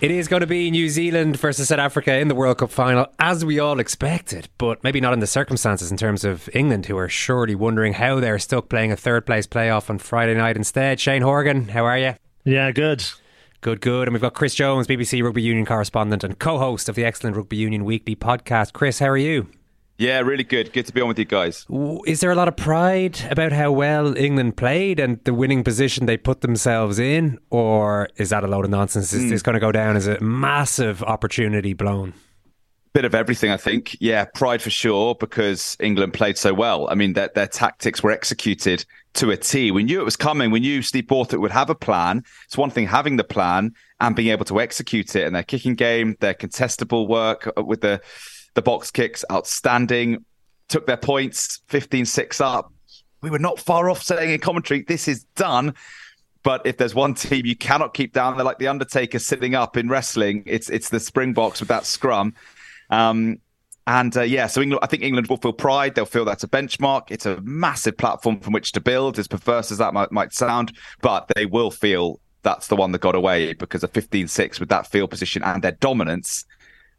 [0.01, 3.07] It is going to be New Zealand versus South Africa in the World Cup final,
[3.19, 6.97] as we all expected, but maybe not in the circumstances in terms of England, who
[6.97, 10.99] are surely wondering how they're stuck playing a third place playoff on Friday night instead.
[11.01, 12.15] Shane Horgan, how are you?
[12.45, 13.05] Yeah, good.
[13.61, 14.09] Good, good.
[14.09, 17.37] And we've got Chris Jones, BBC Rugby Union correspondent and co host of the excellent
[17.37, 18.73] Rugby Union Weekly podcast.
[18.73, 19.49] Chris, how are you?
[19.99, 20.73] Yeah, really good.
[20.73, 21.67] Good to be on with you guys.
[22.07, 26.07] Is there a lot of pride about how well England played and the winning position
[26.07, 27.39] they put themselves in?
[27.51, 29.13] Or is that a load of nonsense?
[29.13, 29.29] Is Mm.
[29.29, 32.15] this going to go down as a massive opportunity blown?
[32.93, 33.97] Bit of everything, I think.
[34.01, 36.89] Yeah, pride for sure because England played so well.
[36.91, 39.71] I mean, their, their tactics were executed to a T.
[39.71, 40.51] We knew it was coming.
[40.51, 42.25] We knew Steve Borthwick would have a plan.
[42.47, 45.25] It's one thing having the plan and being able to execute it.
[45.25, 48.01] And their kicking game, their contestable work uh, with the
[48.55, 50.25] the box kicks, outstanding.
[50.69, 52.73] Took their points, 15-6 up.
[53.23, 55.75] We were not far off saying in commentary, this is done.
[56.43, 59.77] But if there's one team you cannot keep down, they're like the Undertaker sitting up
[59.77, 60.43] in wrestling.
[60.47, 62.35] It's it's the Springboks with that scrum.
[62.91, 63.39] Um,
[63.87, 65.95] and uh, yeah, so England, I think England will feel pride.
[65.95, 67.11] They'll feel that's a benchmark.
[67.11, 70.77] It's a massive platform from which to build, as perverse as that might, might sound.
[71.01, 74.69] But they will feel that's the one that got away because of 15 6 with
[74.69, 76.45] that field position and their dominance.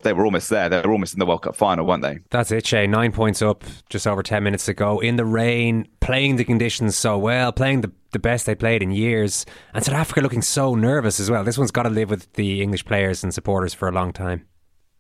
[0.04, 0.68] They were almost there.
[0.68, 2.20] They were almost in the World Cup final, weren't they?
[2.32, 2.88] That's it, Shay.
[2.88, 7.20] Nine points up just over 10 minutes ago in the rain, playing the conditions so
[7.20, 9.46] well, playing the, the best they played in years.
[9.76, 11.44] And South Africa looking so nervous as well.
[11.44, 14.48] This one's got to live with the English players and supporters for a long time.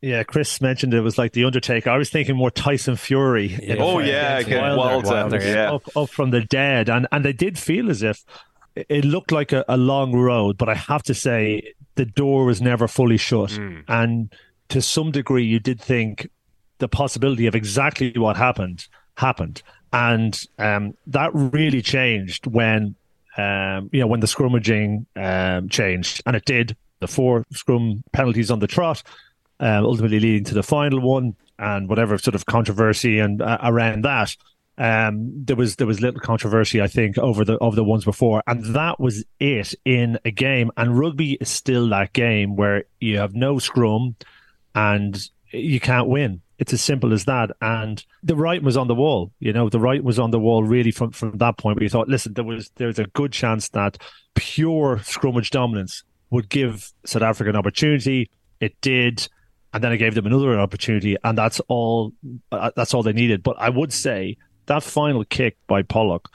[0.02, 1.92] Yeah, Chris mentioned it was like the Undertaker.
[1.92, 3.58] I was thinking more Tyson Fury.
[3.62, 3.76] Yeah.
[3.80, 5.74] Oh, yeah, against again, Wilder, Wilder, yeah.
[5.74, 8.26] up, up from the dead, and and they did feel as if
[8.76, 10.58] it looked like a, a long road.
[10.58, 13.52] But I have to say, the door was never fully shut,
[13.88, 14.34] and
[14.70, 16.30] to some degree, you did think
[16.80, 18.88] the possibility of exactly what happened
[19.18, 19.62] happened,
[19.94, 22.96] and um, that really changed when
[23.38, 26.76] um, you know when the scrummaging um, changed, and it did.
[27.02, 29.02] The four scrum penalties on the trot
[29.62, 34.04] um, ultimately leading to the final one and whatever sort of controversy and uh, around
[34.04, 34.36] that.
[34.78, 38.42] Um, there was there was little controversy, I think, over the over the ones before,
[38.48, 40.72] and that was it in a game.
[40.76, 44.16] And rugby is still that game where you have no scrum
[44.74, 46.42] and you can't win.
[46.58, 47.52] It's as simple as that.
[47.62, 49.32] And the right was on the wall.
[49.40, 51.76] You know, the right was on the wall really from from that point.
[51.76, 53.98] Where you thought, listen, there was there's a good chance that
[54.34, 58.32] pure scrummage dominance would give South Africa an opportunity.
[58.60, 59.28] It did
[59.74, 62.14] and then I gave them another opportunity, and that's all.
[62.52, 63.44] Uh, that's all they needed.
[63.44, 66.30] But I would say that final kick by Pollock,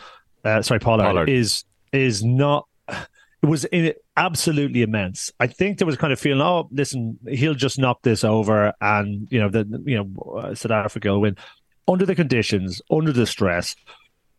[0.45, 1.29] uh, sorry Pollard, Pollard.
[1.29, 2.67] is is not.
[3.43, 5.31] It was in absolutely immense.
[5.39, 9.29] I think there was kind of feeling, oh, listen, he'll just knock this over, and
[9.31, 11.37] you know, the you know, uh, South Africa will win.
[11.87, 13.77] Under the conditions, under the stress,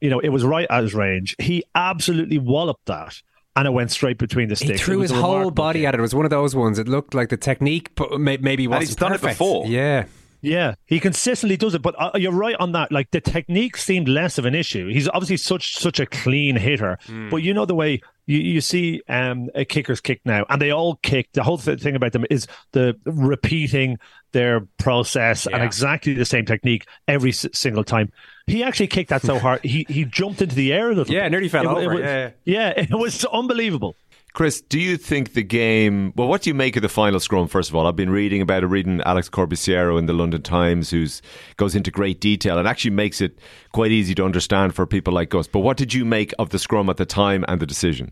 [0.02, 1.36] you know, it was right at his range.
[1.40, 3.22] He absolutely walloped that.
[3.58, 4.80] And it went straight between the sticks.
[4.80, 5.98] It threw his whole remarkable body at it.
[5.98, 6.78] It was one of those ones.
[6.78, 9.66] It looked like the technique but maybe wasn't he's done it before.
[9.66, 10.06] Yeah.
[10.42, 12.92] Yeah, he consistently does it, but uh, you're right on that.
[12.92, 14.88] Like the technique seemed less of an issue.
[14.88, 16.98] He's obviously such such a clean hitter,
[17.30, 20.72] but you know the way you, you see um, a kicker's kick now, and they
[20.72, 21.30] all kick.
[21.34, 23.98] The whole th- thing about them is the repeating
[24.34, 28.12] their process and exactly the same technique every s- single time.
[28.46, 31.14] He actually kicked that so hard he he jumped into the air a little.
[31.14, 31.32] Yeah, bit.
[31.32, 32.30] nearly fell It wa- it over, was- yeah.
[32.46, 33.96] yeah, it was unbelievable.
[34.38, 36.14] Chris, do you think the game?
[36.16, 37.48] Well, what do you make of the final scrum?
[37.48, 40.92] First of all, I've been reading about it, reading Alex Corbisiero in the London Times,
[40.92, 41.24] who's
[41.56, 43.40] goes into great detail and actually makes it
[43.72, 45.48] quite easy to understand for people like us.
[45.48, 48.12] But what did you make of the scrum at the time and the decision?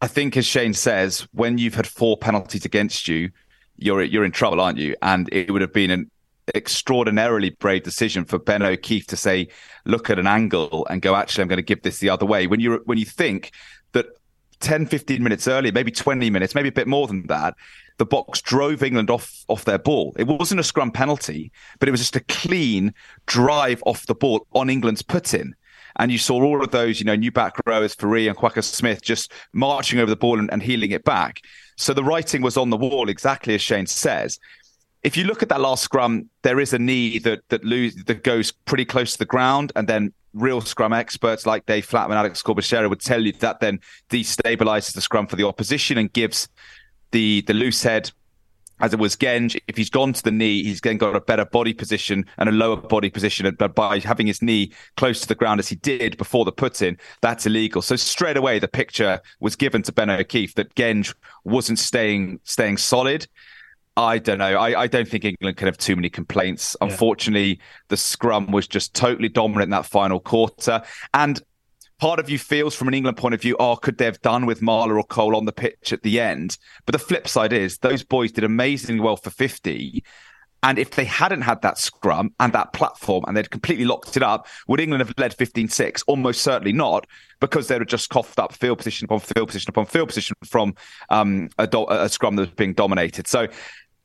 [0.00, 3.30] I think, as Shane says, when you've had four penalties against you,
[3.74, 4.94] you're you're in trouble, aren't you?
[5.02, 6.12] And it would have been an
[6.54, 9.48] extraordinarily brave decision for Ben O'Keeffe to say,
[9.84, 12.46] look at an angle and go, actually, I'm going to give this the other way.
[12.46, 13.50] When you when you think
[13.94, 14.06] that
[14.60, 17.54] 10, 15 minutes earlier, maybe 20 minutes, maybe a bit more than that,
[17.98, 20.14] the Boks drove England off off their ball.
[20.18, 22.94] It wasn't a scrum penalty, but it was just a clean
[23.26, 25.54] drive off the ball on England's put in.
[25.96, 29.02] And you saw all of those, you know, new back rowers, Fourie and Kwagga Smith
[29.02, 31.40] just marching over the ball and, and healing it back.
[31.76, 34.38] So the writing was on the wall, exactly as Shane says.
[35.02, 38.22] If you look at that last scrum, there is a knee that that lose that
[38.22, 42.42] goes pretty close to the ground, and then real scrum experts like Dave Flatman, Alex
[42.42, 46.48] Corbisiero would tell you that then destabilizes the scrum for the opposition and gives
[47.12, 48.10] the the loose head
[48.80, 51.44] as it was Genge, if he's gone to the knee, he's then got a better
[51.44, 53.54] body position and a lower body position.
[53.58, 56.80] But by having his knee close to the ground as he did before the put
[56.82, 57.82] in, that's illegal.
[57.82, 61.14] So straight away, the picture was given to Ben O'Keeffe that Genge
[61.44, 63.26] wasn't staying staying solid.
[63.96, 64.56] I don't know.
[64.56, 66.76] I, I don't think England can have too many complaints.
[66.80, 66.88] Yeah.
[66.88, 70.82] Unfortunately, the scrum was just totally dominant in that final quarter.
[71.12, 71.40] And
[71.98, 74.46] part of you feels from an England point of view, oh, could they have done
[74.46, 76.56] with Marler or Cole on the pitch at the end?
[76.86, 80.02] But the flip side is those boys did amazingly well for 50.
[80.62, 84.22] And if they hadn't had that scrum and that platform and they'd completely locked it
[84.22, 86.02] up, would England have led 15 6?
[86.02, 87.06] Almost certainly not,
[87.40, 90.74] because they'd have just coughed up field position upon field position upon field position from
[91.08, 93.26] um, a, do- a scrum that was being dominated.
[93.26, 93.48] So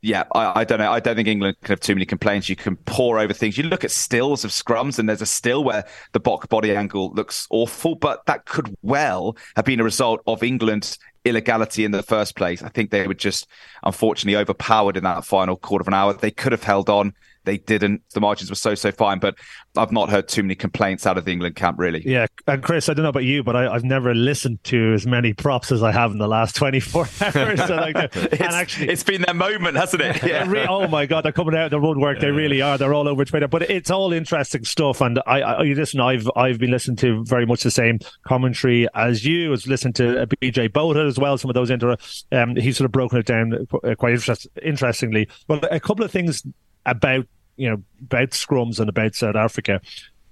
[0.06, 0.92] yeah, I, I, don't know.
[0.92, 2.48] I don't think England can have too many complaints.
[2.48, 3.58] You can pour over things.
[3.58, 7.12] You look at stills of scrums, and there's a still where the Bok body angle
[7.14, 12.04] looks awful, but that could well have been a result of England's illegality in the
[12.04, 12.62] first place.
[12.62, 13.48] I think they were just
[13.84, 16.14] unfortunately overpowered in that final quarter of an hour.
[16.14, 17.16] They could have held on.
[17.46, 18.02] They didn't.
[18.14, 19.36] The margins were so so fine, but
[19.78, 22.04] I've not heard too many complaints out of the England camp really.
[22.06, 25.06] Yeah, and Chris, I don't know about you, but I, have never listened to as
[25.06, 27.66] many props as I have in the last twenty four hours.
[27.66, 30.24] so like, it's, and actually, it's been their moment, hasn't it?
[30.26, 30.50] Yeah.
[30.50, 32.20] Re- oh my god, they're coming out of the woodwork.
[32.20, 32.80] They really are.
[32.80, 35.02] They're all over Twitter, but it's all interesting stuff.
[35.02, 36.00] And I, I listen.
[36.00, 39.54] I've I've been listening to very much the same commentary as you.
[39.54, 41.38] As listened to BJ Botha as well.
[41.38, 41.96] Some of those inter.
[42.32, 45.28] Um, he's sort of broken it down quite interest, interestingly.
[45.48, 46.44] Well, a couple of things
[46.86, 49.82] about you know about scrums and about South Africa.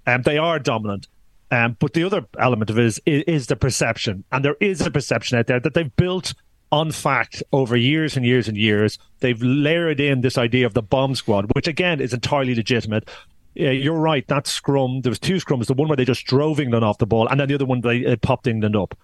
[0.06, 1.08] Um, they are dominant.
[1.52, 4.24] Um, but the other element of it is, is the perception.
[4.32, 6.34] And there is a perception out there that they've built
[6.72, 8.98] on fact over years and years and years.
[9.20, 13.08] They've layered in this idea of the bomb squad, which again is entirely legitimate.
[13.54, 14.28] Yeah, you're right.
[14.28, 15.68] That scrum, there was two scrums.
[15.68, 17.82] The one where they just drove England off the ball, and then the other one
[17.82, 18.98] they, they popped England up.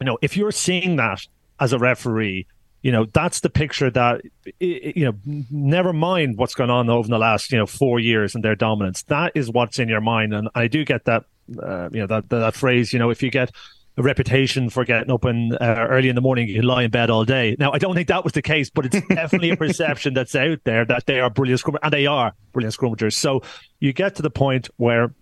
[0.00, 1.26] You know, if you're seeing that
[1.60, 2.46] as a referee,
[2.84, 4.20] you know that's the picture that
[4.60, 5.14] you know
[5.50, 9.02] never mind what's gone on over the last you know four years and their dominance.
[9.04, 10.34] That is what's in your mind.
[10.34, 11.24] And i do get that
[11.60, 13.50] uh, you know that, that, phrase you know if you get
[13.96, 17.08] a reputation for getting up in uh, early in the morning you lie in bed
[17.08, 17.56] all day.
[17.58, 20.58] Now i don't think that was the case but it's definitely a perception that's out
[20.64, 23.14] there that they are brilliant scrummagers and they are brilliant scrummagers.
[23.14, 23.40] So
[23.80, 25.14] you get to the point where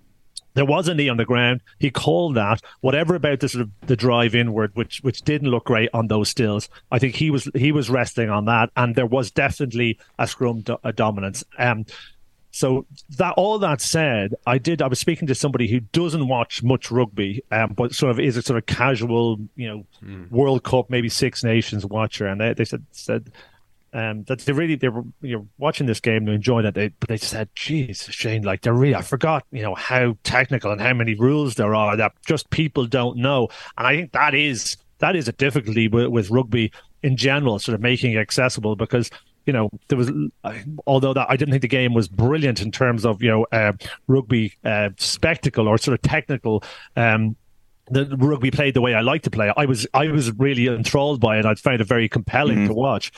[0.55, 1.61] there was a knee on the ground.
[1.79, 2.61] He called that.
[2.81, 6.29] Whatever about the sort of the drive inward, which which didn't look great on those
[6.29, 6.69] stills.
[6.91, 10.61] I think he was he was resting on that, and there was definitely a scrum
[10.61, 11.45] do- a dominance.
[11.59, 11.87] Um,
[12.55, 12.87] so
[13.17, 14.83] that all that said, I did.
[14.83, 18.37] I was speaking to somebody who doesn't watch much rugby, um, but sort of is
[18.37, 20.31] a sort of casual, you know, mm.
[20.31, 23.33] World Cup, maybe Six Nations watcher, and they, they said said
[23.92, 26.74] um, that they really they were you're watching this game and enjoying it.
[26.74, 30.72] They, but they said, "Geez, Shane, like they're really I forgot you know how technical
[30.72, 34.35] and how many rules there are that just people don't know." And I think that
[34.35, 38.76] is that is a difficulty with, with rugby in general, sort of making it accessible
[38.76, 39.11] because
[39.44, 40.11] you know there was
[40.87, 43.72] although that I didn't think the game was brilliant in terms of you know uh,
[44.07, 46.64] rugby uh, spectacle or sort of technical.
[46.96, 47.37] Um,
[47.90, 49.52] the rugby played the way I like to play.
[49.55, 51.44] I was I was really enthralled by it.
[51.44, 52.68] I found it very compelling mm-hmm.
[52.68, 53.12] to watch.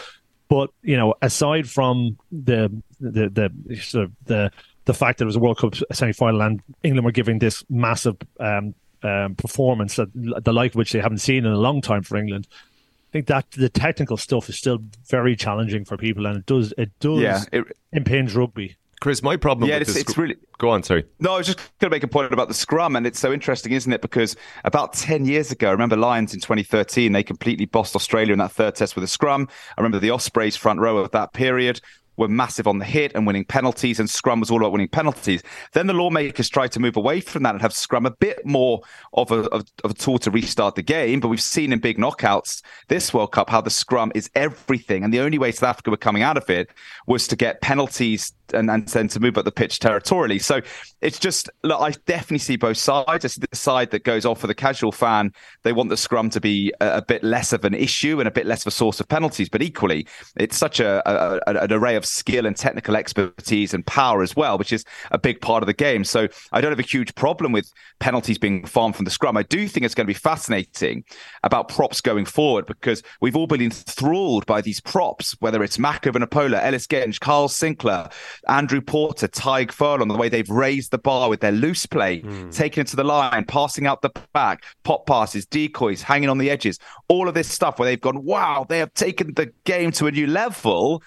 [0.49, 4.51] But you know, aside from the the the sort of the
[4.85, 7.65] the fact that it was a World Cup semi final and England were giving this
[7.71, 11.81] massive um, um, performance that the like of which they haven't seen in a long
[11.81, 12.47] time for England.
[12.51, 14.79] I think that the technical stuff is still
[15.09, 18.77] very challenging for people, and it does it does yeah, it, impinge rugby.
[19.05, 20.03] Chris, my problem yeah, with it's, this...
[20.05, 20.83] it's really go on.
[20.83, 23.19] Sorry, no, I was just going to make a point about the scrum, and it's
[23.19, 24.01] so interesting, isn't it?
[24.01, 28.39] Because about ten years ago, I remember Lions in 2013, they completely bossed Australia in
[28.39, 29.47] that third test with a scrum.
[29.77, 31.83] I remember the Ospreys front row of that period
[32.17, 35.43] were massive on the hit and winning penalties, and Scrum was all about winning penalties.
[35.73, 38.81] Then the lawmakers tried to move away from that and have Scrum a bit more
[39.13, 41.21] of a, of, of a tool to restart the game.
[41.21, 45.05] But we've seen in big knockouts this World Cup how the Scrum is everything.
[45.05, 46.71] And the only way South Africa were coming out of it
[47.07, 50.39] was to get penalties and, and then to move up the pitch territorially.
[50.39, 50.61] So
[51.01, 53.25] it's just, look, I definitely see both sides.
[53.25, 55.33] I see the side that goes off for the casual fan.
[55.63, 58.31] They want the scrum to be a, a, bit less of an issue and a
[58.31, 59.49] bit less of a source of penalties.
[59.49, 63.85] But equally, it's such a, a, an array of of skill and technical expertise and
[63.87, 66.05] power as well, which is a big part of the game.
[66.05, 69.37] So I don't have a huge problem with penalties being farmed from the scrum.
[69.37, 71.05] I do think it's going to be fascinating
[71.43, 76.13] about props going forward because we've all been enthralled by these props, whether it's Mako
[76.13, 78.13] Vunipola, Ellis Genge, Kyle Sinckler,
[78.49, 82.51] Andrew Porter, Tadhg Furlong, the way they've raised the bar with their loose play, hmm.
[82.51, 86.51] taking it to the line, passing out the back, pop passes, decoys, hanging on the
[86.51, 90.07] edges, all of this stuff where they've gone, wow, they have taken the game to
[90.07, 91.03] a new level.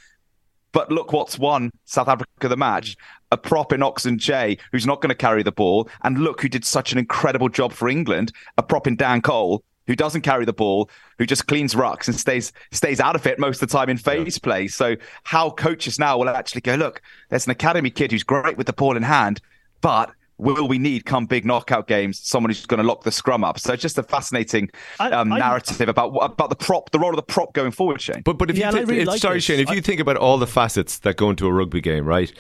[0.78, 2.96] But look what's won South Africa the match.
[3.32, 5.90] A prop in Ox Nché, who's not going to carry the ball.
[6.04, 8.32] And look who did such an incredible job for England.
[8.60, 12.16] A prop in Dan Cole, who doesn't carry the ball, who just cleans rucks and
[12.16, 14.68] stays stays out of it most of the time in phase play.
[14.68, 18.68] So how coaches now will actually go, look, there's an academy kid who's great with
[18.68, 19.42] the ball in hand,
[19.82, 23.44] but will we need come big knockout games someone who's going to lock the scrum
[23.44, 23.60] up?
[23.60, 24.70] So it's just a fascinating
[25.00, 28.22] um, narrative about about the prop, the role of the prop going forward, Shane.
[28.24, 31.00] But but if you thi- if- sorry Shane, if you think about all the facets
[31.00, 32.32] that go into a rugby game, right?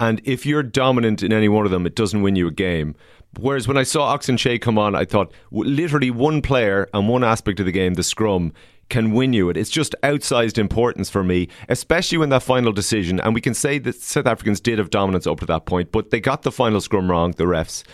[0.00, 2.96] And if you're dominant in any one of them, it doesn't win you a game.
[3.38, 7.24] Whereas when I saw Ox Nché come on, I thought literally one player and one
[7.24, 8.52] aspect of the game, the scrum,
[8.92, 9.56] can win you it.
[9.56, 13.20] It's just outsized importance for me, especially when that final decision.
[13.20, 16.10] And we can say that South Africans did have dominance up to that point, but
[16.10, 17.84] they got the final scrum wrong, the refs.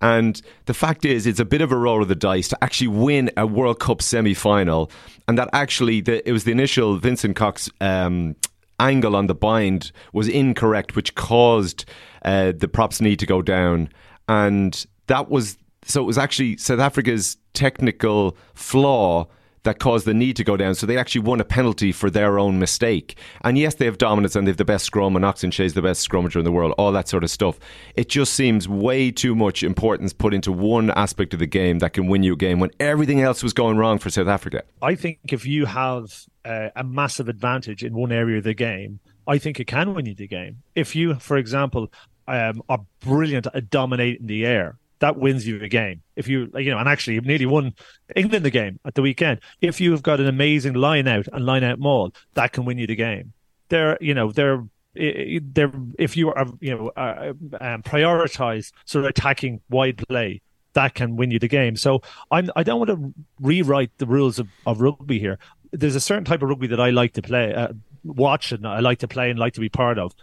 [0.00, 2.86] And the fact is, it's a bit of a roll of the dice to actually
[2.86, 4.92] win a World Cup semi final.
[5.26, 8.36] And that actually, the, it was the initial Vincent Koch um,
[8.78, 11.84] angle on the bind was incorrect, which caused
[12.24, 13.88] uh, the props need to go down.
[14.28, 19.26] And that was so it was actually South Africa's technical flaw
[19.64, 20.74] that caused the need to go down.
[20.74, 23.18] So they actually won a penalty for their own mistake.
[23.42, 25.82] And yes, they have dominance and they have the best scrum, and Ox Nché's the
[25.82, 27.58] best scrummager in the world, all that sort of stuff.
[27.96, 31.92] It just seems way too much importance put into one aspect of the game that
[31.92, 34.62] can win you a game when everything else was going wrong for South Africa.
[34.80, 39.00] I think if you have uh, a massive advantage in one area of the game,
[39.26, 40.62] I think it can win you the game.
[40.74, 41.90] If you, for example,
[42.28, 46.00] um, are brilliant at dominating the air, that wins you the game.
[46.16, 47.74] If you, you know, and actually nearly won
[48.16, 49.40] England the game at the weekend.
[49.60, 52.86] If you've got an amazing line out and line out maul, that can win you
[52.86, 53.34] the game.
[53.68, 54.64] They're, you know, they're
[54.94, 60.40] they're if you are you know uh, um, prioritize sort of attacking wide play
[60.72, 64.38] that can win you the game so i'm i don't want to rewrite the rules
[64.38, 65.36] of, of rugby here
[65.72, 67.72] there's a certain type of rugby that i like to play uh,
[68.04, 70.14] watch and i like to play and like to be part of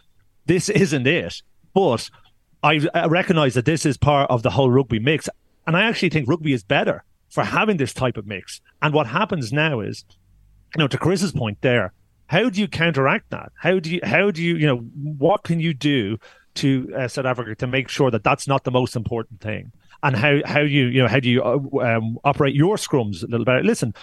[0.46, 1.41] this isn't it
[1.74, 2.10] but
[2.63, 5.28] I, recognize that this is part of the whole rugby mix
[5.65, 9.08] and i actually think rugby is better for having this type of mix and what
[9.08, 10.06] happens now is
[10.76, 11.93] you know to chris's point there
[12.32, 13.52] how do you counteract that?
[13.58, 16.17] How do you how do you you know what can you do
[16.56, 19.74] to uh, South Africa to make sure that that's not the most important thing?
[20.02, 23.28] And how how you you know how do you uh, um, operate your scrums a
[23.28, 23.62] little better?
[23.62, 23.93] Listen,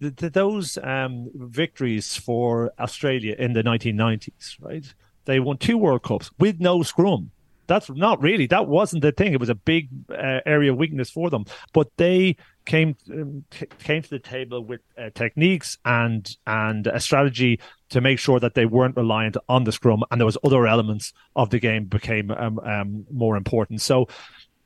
[0.00, 4.92] th- th- those um, victories for Australia in the 1990s, right?
[5.26, 7.30] They won two World Cups with no scrum.
[7.66, 9.32] That's not really that wasn't the thing.
[9.32, 13.44] It was a big uh, area of weakness for them, but they came um,
[13.78, 18.54] came to the table with uh, techniques and and a strategy to make sure that
[18.54, 22.30] they weren't reliant on the scrum, and there was other elements of the game became
[22.30, 23.80] um, um, more important.
[23.80, 24.08] So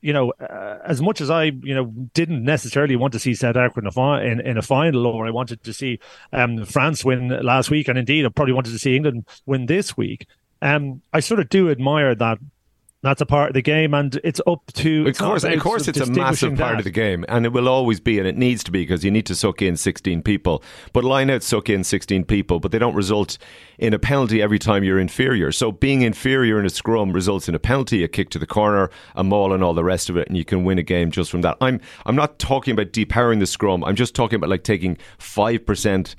[0.01, 3.55] you know, uh, as much as I, you know, didn't necessarily want to see South
[3.55, 5.99] Africa in a, fi- in, in a final, or I wanted to see
[6.31, 9.97] um, France win last week, and indeed I probably wanted to see England win this
[9.97, 10.27] week.
[10.61, 12.37] Um, I sort of do admire that.
[13.03, 15.07] That's a part of the game, and it's up to.
[15.07, 17.99] Of course, of course, it's a massive part of the game, and it will always
[17.99, 20.63] be, and it needs to be because you need to suck in 16 people.
[20.93, 23.37] But line out suck in 16 people, but they don't result
[23.77, 25.51] in a penalty every time you're inferior.
[25.51, 28.89] So being inferior in a scrum results in a penalty, a kick to the corner,
[29.15, 31.29] a maul, and all the rest of it, and you can win a game just
[31.29, 31.55] from that.
[31.61, 33.83] I'm I'm not talking about depowering the scrum.
[33.83, 36.15] I'm just talking about like taking five percent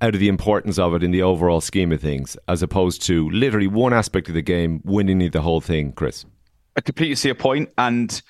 [0.00, 3.30] out of the importance of it in the overall scheme of things, as opposed to
[3.30, 6.24] literally one aspect of the game winning the whole thing, Chris.
[6.76, 8.20] I completely see a point, and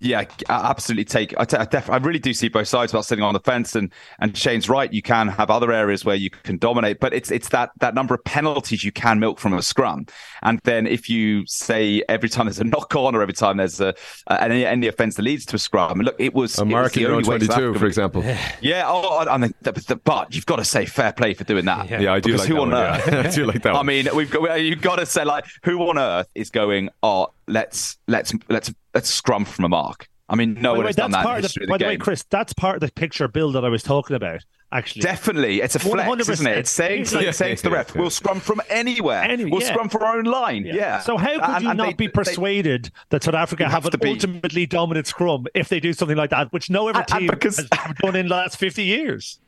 [0.00, 1.34] yeah, I absolutely take.
[1.38, 3.74] I, t- I, def- I really do see both sides about sitting on the fence,
[3.74, 4.92] and and Shane's right.
[4.92, 8.14] You can have other areas where you can dominate, but it's it's that that number
[8.14, 10.06] of penalties you can milk from a scrum,
[10.42, 13.80] and then if you say every time there's a knock on or every time there's
[13.80, 13.92] a,
[14.28, 17.02] a any any offence that leads to a scrum, look, it was a mark in
[17.04, 18.24] it was the only way South 22, for example.
[18.60, 21.88] Yeah, oh, oh, I mean, but you've got to say fair play for doing that.
[21.88, 23.04] Yeah, I do Because like who that on one, earth?
[23.06, 23.18] yeah.
[23.26, 25.98] I do like that I mean, we've got you've got to say like, who on
[25.98, 26.90] earth is going?
[27.02, 30.08] Oh, let's let's let's let's scrum from a mark.
[30.30, 31.84] I mean, no one way, has done that in part the of the, by the
[31.86, 31.96] way.
[31.96, 34.44] Chris, that's part of the picture build that I was talking about.
[34.70, 36.58] Actually, Definitely, it's a flex, isn't it?
[36.58, 39.22] It's saying, it's saying to the ref, "We'll scrum from anywhere.
[39.22, 39.68] Any- we'll yeah.
[39.68, 40.98] scrum for our own line." Yeah.
[41.00, 43.84] So how could And- you and not they- be they- persuaded that South Africa have,
[43.84, 44.10] have an be.
[44.10, 47.94] ultimately dominant scrum if they do something like that, which no other team because- has
[48.02, 49.40] done in the last fifty years?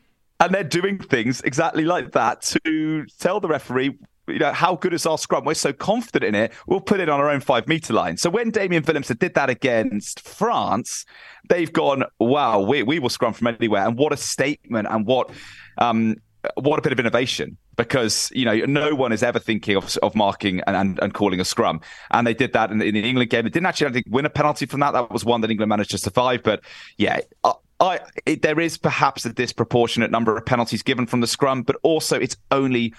[0.43, 3.95] and they're doing things exactly like that to tell the referee
[4.33, 5.45] you know, how good is our scrum?
[5.45, 8.17] We're so confident in it, we'll put it on our own five meter line.
[8.17, 11.05] So when Damian Willemse did that against France,
[11.49, 13.87] they've gone, wow, we, we will scrum from anywhere.
[13.87, 15.31] And what a statement and what
[15.79, 16.17] um,
[16.55, 20.15] what a bit of innovation because you know no one is ever thinking of, of
[20.15, 21.81] marking and, and, and calling a scrum
[22.13, 24.31] and they did that in, in the England game it didn't actually think, win a
[24.31, 26.63] penalty from that that was one that England managed to survive but
[26.97, 31.27] yeah I, I, it, there is perhaps a disproportionate number of penalties given from the
[31.27, 32.95] scrum but also it's only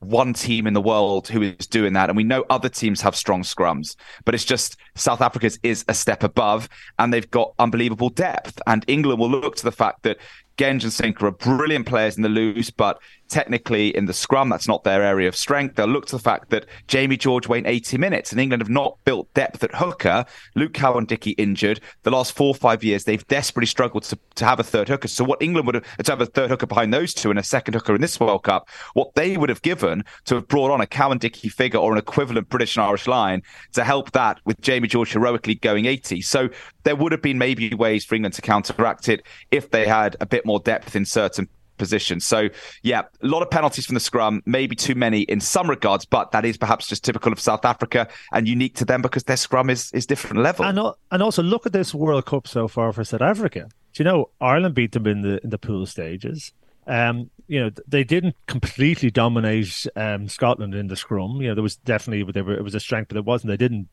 [0.00, 2.08] one team in the world who is doing that.
[2.08, 5.94] And we know other teams have strong scrums, but it's just South Africa's is a
[5.94, 6.68] step above
[6.98, 8.60] and they've got unbelievable depth.
[8.66, 10.18] And England will look to the fact that
[10.56, 12.98] Genge and Sinckler are brilliant players in the loose, but
[13.28, 15.76] technically in the scrum, that's not their area of strength.
[15.76, 18.98] They'll look to the fact that Jamie George went 80 minutes and England have not
[19.04, 20.24] built depth at hooker.
[20.54, 21.80] Luke Cowan-Dickie injured.
[22.02, 25.08] The last four or five years, they've desperately struggled to, to have a third hooker.
[25.08, 27.42] So what England would have, to have a third hooker behind those two and a
[27.42, 30.80] second hooker in this World Cup, what they would have given to have brought on
[30.80, 34.88] a Cowan-Dickie figure or an equivalent British and Irish line to help that with Jamie
[34.88, 36.20] George heroically going 80.
[36.22, 36.48] So
[36.84, 40.26] there would have been maybe ways for England to counteract it if they had a
[40.26, 42.26] bit more depth in certain positions.
[42.26, 42.48] So,
[42.82, 46.30] yeah, a lot of penalties from the scrum, maybe too many in some regards, but
[46.32, 49.70] that is perhaps just typical of South Africa and unique to them because their scrum
[49.70, 50.64] is, is different level.
[50.64, 50.78] And,
[51.10, 53.68] and also look at this World Cup so far for South Africa.
[53.96, 56.52] Do you know Ireland beat them in the in the pool stages?
[56.86, 61.40] Um, you know they didn't completely dominate um, Scotland in the scrum.
[61.40, 63.48] You know there was definitely there were, it was a strength, but it wasn't.
[63.48, 63.88] They didn't.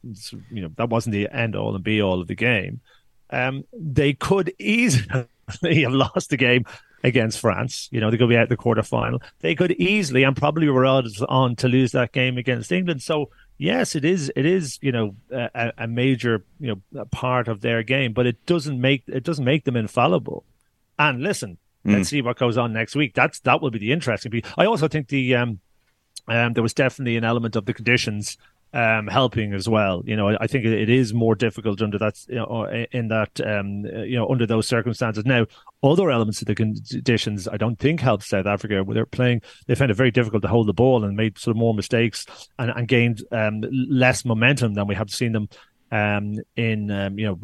[0.52, 2.82] You know that wasn't the end all and be all of the game.
[3.30, 5.26] Um, they could easily
[5.84, 6.66] have lost the game
[7.04, 7.90] against France.
[7.92, 9.22] You know, they could be out the quarter final.
[9.42, 13.02] They could easily and probably were odds on to lose that game against England.
[13.02, 14.32] So yes, it is.
[14.36, 14.80] It is.
[14.82, 19.04] You know, a, a major you know part of their game, but it doesn't make
[19.08, 20.46] it doesn't make them infallible.
[20.98, 21.96] And listen, Mm.
[21.98, 23.14] let's see what goes on next week.
[23.14, 24.46] That's that will be the interesting piece.
[24.58, 25.60] I also think the um,
[26.30, 28.38] um there was definitely an element of the conditions
[28.74, 30.02] um, helping as well.
[30.06, 33.86] You know, I, think it, is more difficult under that, you know, in that, um,
[33.86, 35.26] you know, under those circumstances.
[35.26, 35.46] Now,
[35.84, 38.84] other elements of the conditions, I don't think help South Africa.
[38.88, 41.60] They're playing, they found it very difficult to hold the ball and made sort of
[41.60, 42.26] more mistakes
[42.58, 45.50] and, and gained um, less momentum than we have seen them
[45.92, 47.40] um, in um, you know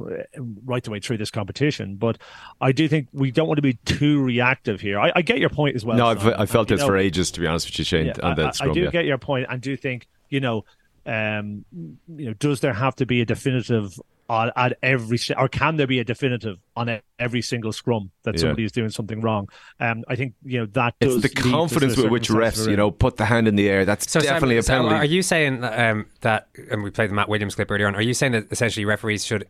[0.65, 1.97] right the way through this competition.
[1.97, 2.17] But
[2.59, 4.99] I do think we don't want to be too reactive here.
[4.99, 5.97] I, I get your point as well.
[5.97, 8.31] no, I've, I felt this for ages, to be honest with you, Shane, yeah, on
[8.31, 8.71] I- that I, scrum.
[8.71, 8.89] I do yeah.
[8.89, 10.63] get your point, and do think you know,
[11.05, 15.75] um, you know, does there have to be a definitive on at every, or can
[15.77, 18.41] there be a definitive on every single scrum that Yeah.
[18.41, 19.49] somebody is doing something wrong?
[19.79, 22.91] Um, I think you know that It's does the confidence with which refs, you know,
[22.91, 23.85] put the hand in the air.
[23.85, 24.95] That's So definitely Simon, a so penalty.
[24.95, 28.03] are you saying um, that, and we played the Matt Williams clip earlier on, are
[28.03, 29.47] you saying that essentially referees should,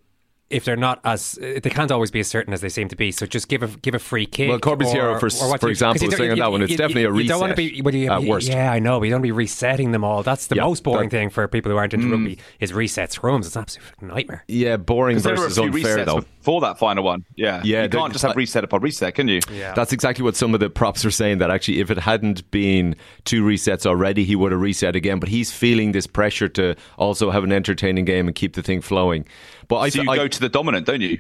[0.49, 3.11] if they're not as, they can't always be as certain as they seem to be,
[3.11, 4.49] so just give a give a free kick?
[4.49, 6.31] Well, Corby or- Sierra, for- or for do you- example, 'cause you was don't- saying
[6.31, 7.93] on you- that one, it's you- definitely a you don't want to reset be, well,
[7.95, 8.47] you, at worst.
[8.49, 10.23] Yeah, I know, but you don't want to be resetting them all.
[10.23, 12.11] That's the Yeah, most boring that- thing for people who aren't into Mm.
[12.11, 13.45] rugby is reset scrums.
[13.45, 14.43] It's an absolute nightmare.
[14.47, 16.21] Yeah, boring 'Cause there were a versus unfair, though.
[16.39, 17.25] before that final one.
[17.35, 19.39] Yeah, Yeah, you can't just have reset upon reset, can you?
[19.53, 19.73] Yeah.
[19.75, 21.37] That's exactly what some of the props are saying.
[21.37, 25.19] That actually, if it hadn't been two resets already, he would have reset again.
[25.19, 28.81] But he's feeling this pressure to also have an entertaining game and keep the thing
[28.81, 29.25] flowing.
[29.70, 31.20] But I, so you I- go to the dominant, don't you?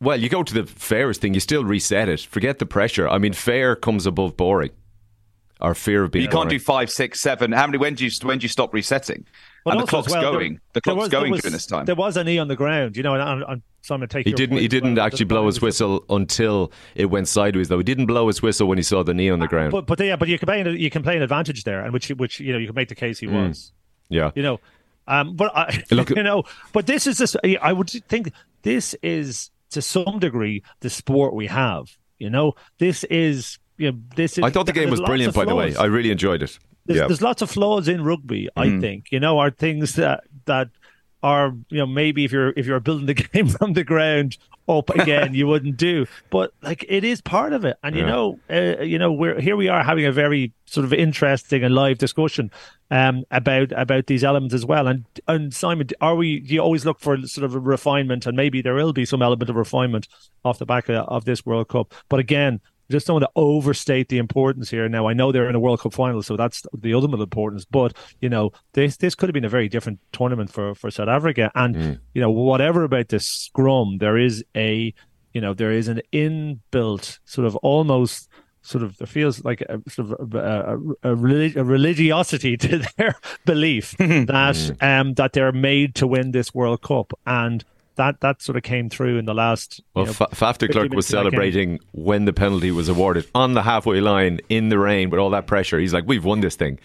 [0.00, 1.32] well, you go to the fairest thing.
[1.32, 2.20] You still reset it.
[2.20, 3.08] Forget the pressure.
[3.08, 4.72] I mean, fair comes above boring,
[5.60, 6.22] or fear of But being.
[6.24, 6.48] you can't boring.
[6.50, 7.52] do five, six, seven.
[7.52, 7.78] How many?
[7.78, 9.24] When do you when do you stop resetting?
[9.64, 10.54] But and the also clock's as well, there- going.
[10.54, 11.84] the there clock's was- going was- during this time.
[11.86, 14.30] There was a knee on the ground, you know, and, and, and Simon, take He
[14.30, 14.58] your didn't.
[14.58, 15.06] He didn't well.
[15.06, 17.68] actually blow his was- whistle until it went sideways.
[17.68, 19.72] Though he didn't blow his whistle when he saw the knee on the ground.
[19.72, 21.92] But but yeah, but you can play an, you can play an advantage there, and
[21.92, 23.48] which which you know you can make the case he Mm.
[23.48, 23.72] was.
[24.08, 24.30] yeah.
[24.34, 24.60] You know,
[25.06, 27.36] um, but I, Look- you know, but this is this.
[27.60, 28.32] I would think
[28.62, 31.96] this is to some degree the sport we have.
[32.18, 34.44] You know, this is you know this is.
[34.44, 35.34] I thought the game was brilliant.
[35.34, 35.74] By the way.
[35.76, 36.58] I really enjoyed it.
[36.86, 37.06] There's, yeah.
[37.08, 38.48] there's lots of flaws in rugby.
[38.56, 38.80] I Mhm.
[38.80, 40.68] think you know are things that that
[41.26, 44.90] are you know maybe if you're if you're building the game from the ground up
[44.90, 46.06] again you wouldn't do.
[46.30, 49.56] But like it is part of it, and you know uh, you know we're here
[49.56, 52.50] we are having a very sort of interesting and live discussion
[52.90, 54.86] um about about these elements as well.
[54.86, 56.38] And and Simon, are we?
[56.40, 59.22] Do you always look for sort of a refinement, and maybe there will be some
[59.22, 60.06] element of refinement
[60.44, 61.92] off the back of, of this World Cup.
[62.08, 62.60] But again.
[62.90, 64.88] Just don't want to overstate the importance here.
[64.88, 67.64] Now I know they're in a World Cup final, so that's the ultimate importance.
[67.64, 71.08] But you know, this this could have been a very different tournament for for South
[71.08, 71.50] Africa.
[71.54, 71.98] And Mm.
[72.14, 74.94] you know, whatever about this scrum, there is a
[75.34, 78.28] you know there is an inbuilt sort of almost
[78.62, 80.38] sort of there feels like a sort of a,
[81.02, 83.14] a, a, relig- a religiosity to their
[83.44, 87.64] belief that um that they're made to win this World Cup and.
[87.96, 89.78] That, that sort of came through in the last.
[89.78, 91.30] you Well, know, Fa- Faf de Klerk was minutes of that game.
[91.32, 95.30] celebrating when the penalty was awarded on the halfway line in the rain with all
[95.30, 95.78] that pressure.
[95.78, 96.78] He's like, "We've won this thing."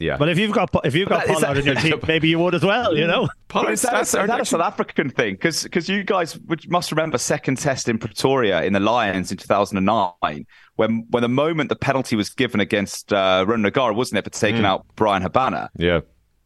[0.00, 0.16] Yeah.
[0.16, 2.38] But if you've got if you've got That- is Pollard in your team, maybe you
[2.40, 2.96] would as well.
[2.96, 3.28] You know.
[3.48, 5.34] But is that, is that a South African thing?
[5.34, 10.46] Because you guys would, must remember second test in Pretoria in the Lions in 2009
[10.76, 14.30] when when the moment the penalty was given against uh, Ronan O'Gara, wasn't it, for
[14.30, 14.66] taking Mm.
[14.66, 15.70] out Bryan Habana?
[15.78, 16.00] Yeah.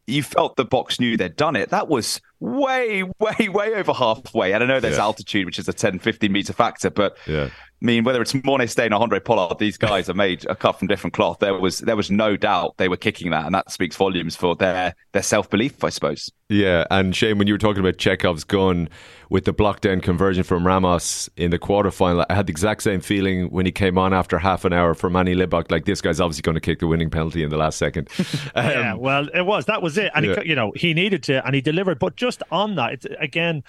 [0.05, 1.69] You felt the Boks knew they'd done it.
[1.69, 4.53] That was way, way, way over halfway.
[4.53, 5.03] And I know there's Yeah.
[5.03, 7.49] altitude, which is a 10, 15 meter factor, but Yeah.
[7.81, 10.73] I mean, whether it's Morné Steyn or Handré Pollard, these guys are made a cut
[10.77, 11.39] from different cloth.
[11.39, 14.53] There was there was no doubt they were kicking that, and that speaks volumes for
[14.55, 16.29] their their self belief, I suppose.
[16.49, 18.89] Yeah, and Shane, when you were talking about Chekhov's gun
[19.29, 22.99] with the block down conversion from Ramos in the quarterfinal, I had the exact same
[22.99, 25.71] feeling when he came on after half an hour for Manie Libbok.
[25.71, 28.09] Like this guy's obviously going to kick the winning penalty in the last second.
[28.57, 30.41] yeah, Um, well, it was that was it, and Yeah.
[30.41, 31.97] he, you know he needed to, and he delivered.
[31.97, 33.63] But just on that, it's, again,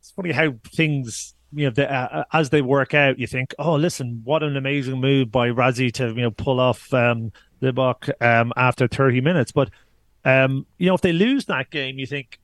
[0.00, 3.18] it's funny how things you know the, uh, as they work out.
[3.18, 6.92] You think, oh, listen, what an amazing move by Rassie to you know pull off
[6.92, 9.52] um, Libbok um, after thirty minutes.
[9.52, 9.70] But
[10.24, 12.38] um, you know, if they lose that game, you think,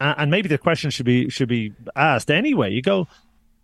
[0.00, 2.72] uh, and maybe the question should be should be asked anyway.
[2.72, 3.08] You go,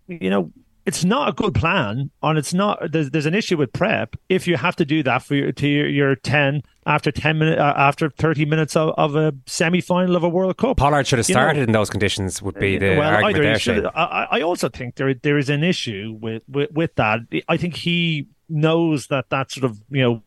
[0.09, 0.51] you know,
[0.89, 2.93] it's not a good plan, and it's not.
[2.93, 5.68] There's, there's an issue with prep if you have to do that for your to
[5.68, 10.16] your, your ten after ten minutes uh, after thirty minutes of, of a semi final
[10.16, 10.78] of a World Cup.
[10.78, 12.41] Pollard should have You know, started in those conditions.
[12.41, 13.59] Would be the well, argument there.
[13.59, 13.91] should- I,
[14.32, 17.20] I I also think there there is an issue with, with with that.
[17.49, 20.22] I think he knows that that sort of you know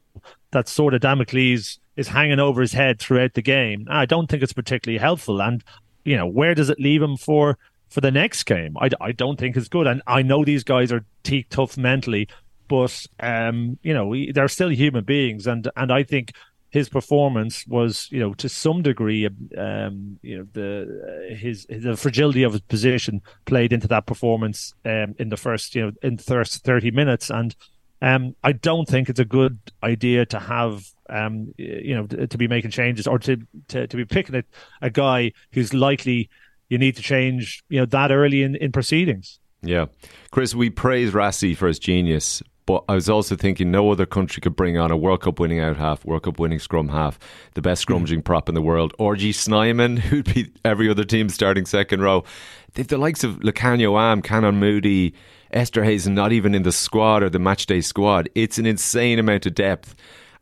[0.51, 3.87] that sort of Damocles is hanging over his head throughout the game.
[3.89, 5.41] I don't think it's particularly helpful.
[5.41, 5.63] And
[6.05, 7.57] you know where does it leave him for
[7.91, 8.75] for the next game?
[8.79, 9.85] I, I don't think it's good.
[9.85, 12.27] And I know these guys are teak tough mentally,
[12.67, 15.45] but um you know we- they're still human beings.
[15.45, 16.33] And and I think
[16.71, 19.27] his performance was, you know, to some degree,
[19.57, 25.13] um, you know, the his the fragility of his position played into that performance um,
[25.19, 27.53] in the first, you know, in the first thirty minutes, and
[28.01, 32.47] um, I don't think it's a good idea to have, um, you know, to be
[32.47, 33.37] making changes or to
[33.67, 34.43] to, to be picking a,
[34.81, 36.29] a guy who's likely
[36.71, 39.39] you need to change, you know, that early in, in proceedings.
[39.61, 39.87] Yeah.
[40.31, 44.39] Chris, we praise Rassie for his genius, but I was also thinking no other country
[44.39, 47.19] could bring on a World Cup winning out half, World Cup winning scrum half,
[47.55, 51.65] the best scrummaging prop in the world, RG Snyman, who'd be every other team starting
[51.65, 52.23] second row.
[52.73, 55.13] They've the likes of Lukhanyo Am, Canan Moodie,
[55.51, 58.29] Esther Hazen, not even in the squad or the matchday squad.
[58.33, 59.93] It's an insane amount of depth.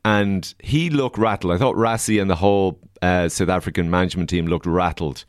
[0.05, 1.53] And he looked rattled.
[1.53, 5.25] I thought Rassie and the whole uh, South African management team looked rattled.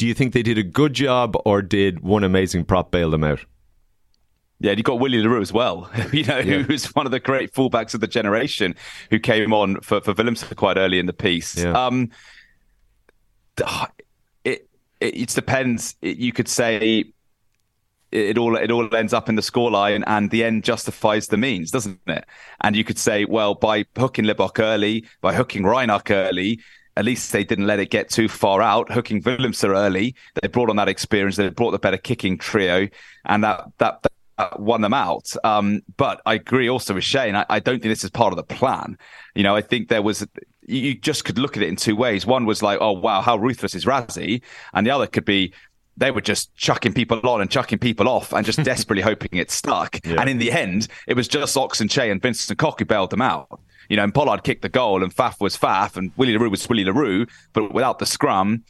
[0.00, 3.22] Do you think they did a good job or did one amazing prop bail them
[3.22, 3.40] out?
[4.58, 6.62] Yeah, you got Willie le Roux as well, you know, Yeah.
[6.62, 8.74] who's one of the great fullbacks of the generation
[9.10, 11.54] who came on for, for Willemse quite early in the piece.
[11.58, 11.72] Yeah.
[11.72, 12.08] Um,
[14.44, 14.66] it,
[15.00, 15.96] it, it depends.
[16.00, 17.06] It, you could say it,
[18.10, 21.70] it all it all ends up in the scoreline, and the end justifies the means,
[21.70, 22.24] doesn't it?
[22.62, 26.58] And you could say, well, by hooking Libbok early, by hooking Reinach early,
[26.96, 28.90] at least they didn't let it get too far out.
[28.92, 31.36] Hooking Willemse early, they brought on that experience.
[31.36, 32.88] They brought the better kicking trio,
[33.24, 34.02] and that that.
[34.02, 34.12] that
[34.58, 35.34] won them out.
[35.44, 37.36] Um, but I agree also with Shane.
[37.36, 38.96] I, I don't think this is part of the plan.
[39.34, 40.26] You know, I think there was,
[40.66, 42.24] you, just could look at it in two ways.
[42.24, 44.40] One was like, oh, wow, how ruthless is Rassie?
[44.72, 45.52] And the other could be,
[45.98, 49.50] they were just chucking people on and chucking people off and just desperately hoping it
[49.50, 49.98] stuck.
[50.04, 53.10] And in the end, it was just Ox Nché and Vincent and Koch who bailed
[53.10, 53.60] them out.
[53.90, 56.50] You know, and Pollard kicked the goal and Faf was Faf and Willie le Roux
[56.50, 57.26] was Willie le Roux.
[57.52, 58.64] But without the scrum,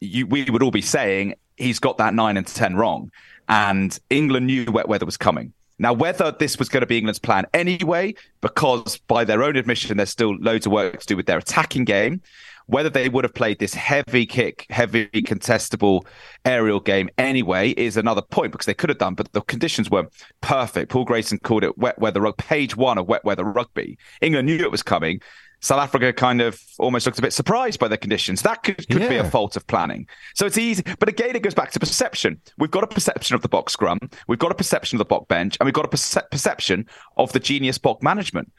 [0.00, 3.12] you, we would all be saying he's got that nine and 10 wrong.
[3.48, 5.52] And England knew wet weather was coming.
[5.78, 9.98] Now, whether this was going to be England's plan anyway, because by their own admission,
[9.98, 12.22] there's still loads of work to do with their attacking game,
[12.66, 16.04] whether they would have played this heavy kick, heavy contestable
[16.44, 20.06] aerial game anyway is another point because they could have done, but the conditions were
[20.40, 20.90] perfect.
[20.90, 23.98] Paul Grayson called it wet weather rugby, page one of wet weather rugby.
[24.20, 25.20] England knew it was coming.
[25.60, 28.42] South Africa kind of almost looked a bit surprised by the conditions.
[28.42, 30.06] That could, could be a fault of planning.
[30.34, 30.84] So it's easy.
[30.98, 32.40] But again, it goes back to perception.
[32.58, 33.98] We've got a perception of the Boks scrum,
[34.28, 36.86] we've got a perception of the Boks bench, and we've got a perce- perception
[37.16, 38.52] of the genius Boks management.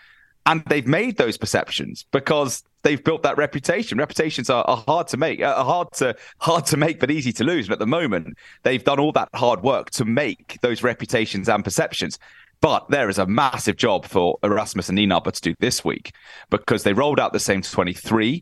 [0.48, 3.98] And they've made those perceptions because they've built that reputation.
[3.98, 7.44] Reputations are, are hard to make, are hard to hard to make, but easy to
[7.44, 7.66] lose.
[7.66, 11.66] And at the moment, they've done all that hard work to make those reputations and
[11.66, 12.18] perceptions.
[12.62, 16.14] But there is a massive job for Erasmus and Nienaber to do this week
[16.50, 18.42] because they rolled out the same 23.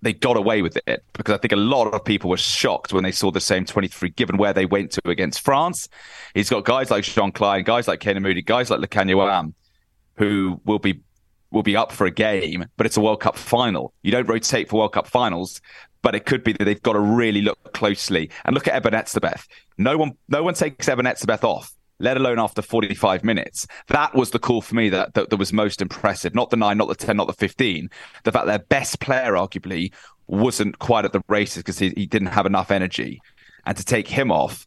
[0.00, 3.04] They got away with it because I think a lot of people were shocked when
[3.04, 5.88] they saw the same 23 given where they went to against France.
[6.34, 9.54] He's got guys like Jean Kleyn, guys like Canan Moodie, guys like Lukhanyo Am
[10.16, 11.00] who will be
[11.52, 13.92] will be up for a game, but it's a World Cup final.
[14.02, 15.60] You don't rotate for World Cup finals,
[16.02, 18.92] but it could be that they've got to really look closely and look at Eben
[18.92, 19.46] Etzebeth.
[19.78, 21.72] No one, no one takes Eben Etzebeth off.
[21.98, 23.66] let alone after 45 minutes.
[23.86, 26.34] That was the call for me that, that, that was most impressive.
[26.34, 27.88] Not the nine, not the 10, not the 15.
[28.24, 29.92] The fact their best player, arguably,
[30.26, 33.20] wasn't quite at the races because he, he didn't have enough energy.
[33.64, 34.66] And to take him off,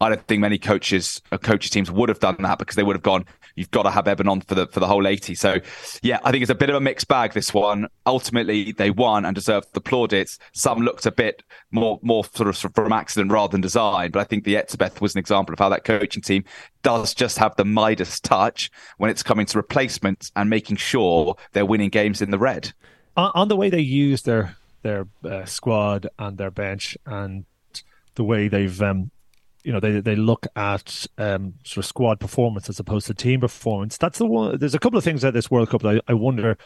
[0.00, 2.96] I don't think many coaches, uh, coaches teams would have done that because they would
[2.96, 3.24] have gone.
[3.56, 5.34] You've got to have Eben on for the for the whole eighty.
[5.34, 5.56] So,
[6.02, 7.32] yeah, I think it's a bit of a mixed bag.
[7.32, 10.38] This one, ultimately, they won and deserved the plaudits.
[10.52, 14.10] Some looked a bit more more sort of from accident rather than design.
[14.10, 16.44] But I think the Etzebeth was an example of how that coaching team
[16.82, 21.66] does just have the Midas touch when it's coming to replacements and making sure they're
[21.66, 22.72] winning games in the red.
[23.16, 27.44] On, on the way they use their their uh, squad and their bench and
[28.16, 29.11] the way they've um,
[29.62, 33.40] you know they they look at um, sort of squad performance as opposed to team
[33.40, 33.96] performance.
[33.96, 34.58] That's the one.
[34.58, 36.56] There's a couple of things at this World Cup that I, I wonder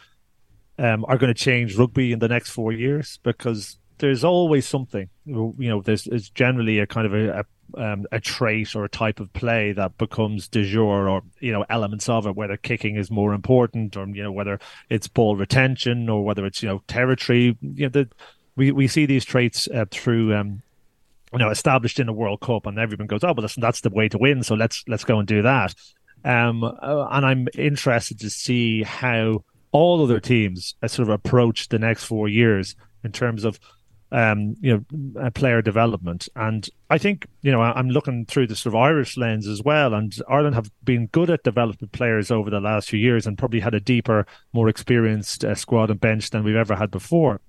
[0.78, 5.08] um, are going to change rugby in the next four years because there's always something.
[5.24, 7.44] You know, there's, there's generally a kind of a, a
[7.76, 11.64] um, a trait or a type of play that becomes de jour or you know
[11.68, 16.08] elements of it whether kicking is more important or you know whether it's ball retention
[16.08, 18.08] or whether it's you know territory you know the,
[18.54, 20.62] we we see these traits uh, through um,
[21.32, 23.90] you know established in the World Cup, and everyone goes, "Oh, but listen, that's the
[23.90, 25.74] way to win." So let's let's go and do that.
[26.24, 31.68] Um, uh, and I'm interested to see how all other teams uh, sort of approach
[31.68, 32.74] the next four years
[33.04, 33.60] in terms of
[34.12, 36.28] um, you know uh, player development.
[36.36, 39.94] And I think you know I'm looking through the sort of Irish lens as well.
[39.94, 43.60] And Ireland have been good at developing players over the last few years, and probably
[43.60, 47.40] had a deeper, more experienced uh, squad and bench than we've ever had before.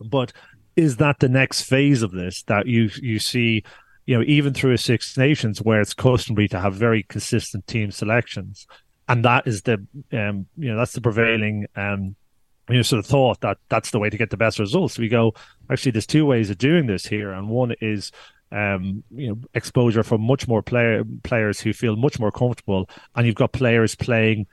[0.00, 0.32] But
[0.78, 3.64] is that the next phase of this that you you see
[4.06, 7.90] you know even through a six nations where it's customary to have very consistent team
[7.90, 8.66] selections?
[9.08, 12.14] And that is the um you know that's the prevailing um
[12.70, 14.98] you know sort of thought that that's the way to get the best results.
[14.98, 15.34] We go
[15.68, 17.32] actually there's two ways of doing this here.
[17.32, 18.12] And one is
[18.50, 23.26] um, you know, exposure for much more player players who feel much more comfortable, and
[23.26, 24.46] you've got players playing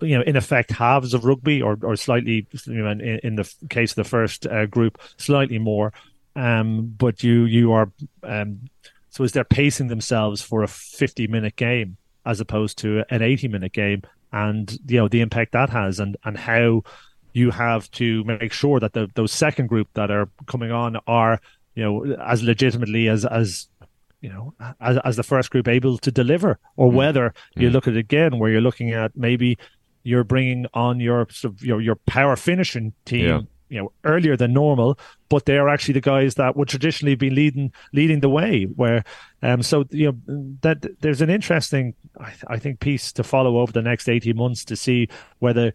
[0.00, 3.52] you know, in effect, halves of rugby, or or slightly, you know, in, in the
[3.68, 5.92] case of the first uh, group, slightly more.
[6.36, 8.68] Um, but you you are um,
[9.10, 13.48] so as they're pacing themselves for a fifty minute game as opposed to an eighty
[13.48, 16.82] minute game, and you know the impact that has, and and how
[17.32, 21.40] you have to make sure that the those second group that are coming on are
[21.74, 23.68] you know as legitimately as as
[24.24, 26.94] you know, as, as the first group able to deliver, or mm.
[26.94, 27.72] whether you mm.
[27.72, 29.58] look at it again where you're looking at maybe
[30.02, 33.28] you're bringing on your sort of your your power finishing team.
[33.28, 33.40] Yeah.
[33.70, 34.98] You know, earlier than normal,
[35.28, 38.64] but they are actually the guys that would traditionally be leading leading the way.
[38.64, 39.02] Where,
[39.42, 40.16] um, so you know
[40.62, 44.64] that there's an interesting, I, I think, piece to follow over the next eighteen months
[44.66, 45.08] to see
[45.40, 45.72] whether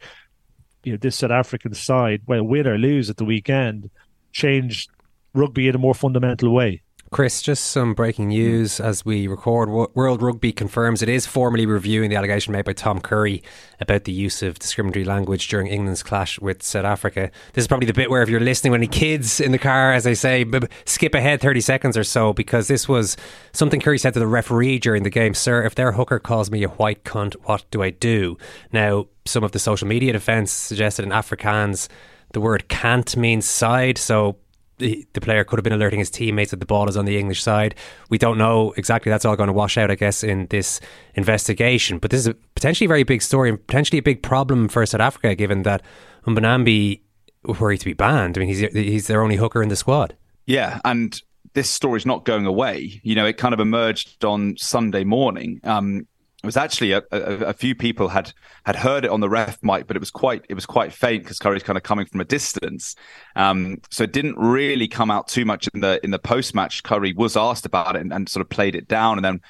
[0.83, 3.89] you know this South African side, well, win or lose at the weekend,
[4.31, 4.87] change
[5.33, 6.81] rugby in a more fundamental way.
[7.11, 8.29] Chris, just some breaking hmm.
[8.29, 9.69] news as we record.
[9.69, 13.41] World Rugby confirms it is formally reviewing the allegation made by Tom Curry
[13.79, 17.31] about the use of discriminatory language during England's clash with South Africa.
[17.53, 19.91] This is probably the bit where, if you're listening, when any kids in the car,
[19.91, 20.45] as I say,
[20.85, 23.17] skip ahead 30 seconds or so, because this was
[23.53, 26.63] something Curry said to the referee during the game Sir, if their hooker calls me
[26.63, 28.37] a white cunt, what do I do?
[28.71, 31.87] Now, some of the social media defence suggested in Afrikaans
[32.33, 34.37] the word can't means side, so
[34.79, 37.43] the, player could have been alerting his teammates that the ball is on the English
[37.43, 37.75] side.
[38.09, 39.09] We don't know exactly.
[39.09, 40.79] That's all going to wash out, I guess, in this
[41.13, 41.99] investigation.
[41.99, 45.01] But this is a potentially very big story and potentially a big problem for South
[45.01, 45.81] Africa, given that
[46.25, 47.01] Mbonambi
[47.43, 48.37] were to be banned.
[48.37, 50.15] I mean, he's he's their only hooker in the squad.
[50.45, 51.21] Yeah, and
[51.53, 53.01] this story's not going away.
[53.03, 55.59] You know, it kind of emerged on Sunday morning.
[55.63, 56.07] Um,
[56.41, 58.31] it was actually a, a, a, few people had
[58.65, 61.23] had heard it on the ref mic, but it was quite it was quite faint
[61.23, 62.95] because Curry's kind of coming from a distance,
[63.35, 66.81] um, so it didn't really come out too much in the in the post match.
[66.83, 69.41] Curry was asked about it and, and, sort of played it down, and then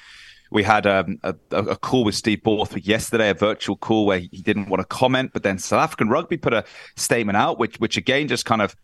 [0.50, 4.42] we had um, a, a, call with Steve Borthwick yesterday, a virtual call where he
[4.42, 6.64] didn't want to comment, but then South African Rugby put a
[6.96, 8.74] statement out, which which again just kind of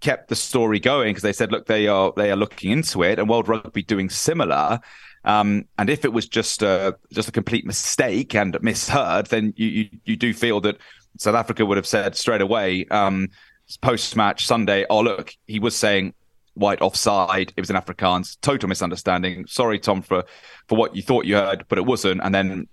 [0.00, 3.18] kept the story going because they said, look, they are they are looking into it,
[3.18, 4.78] and World Rugby doing similar.
[5.24, 9.68] Um, and if it was just a just a complete mistake and misheard, then you,
[9.68, 10.78] you, you do feel that
[11.18, 13.28] South Africa would have said straight away um,
[13.82, 16.14] post match Sunday, oh look, he was saying
[16.54, 17.52] white offside.
[17.56, 19.46] It was an Afrikaans, total misunderstanding.
[19.46, 20.24] Sorry, Tom, for
[20.68, 22.20] for what you thought you heard, but it wasn't.
[22.22, 22.68] And then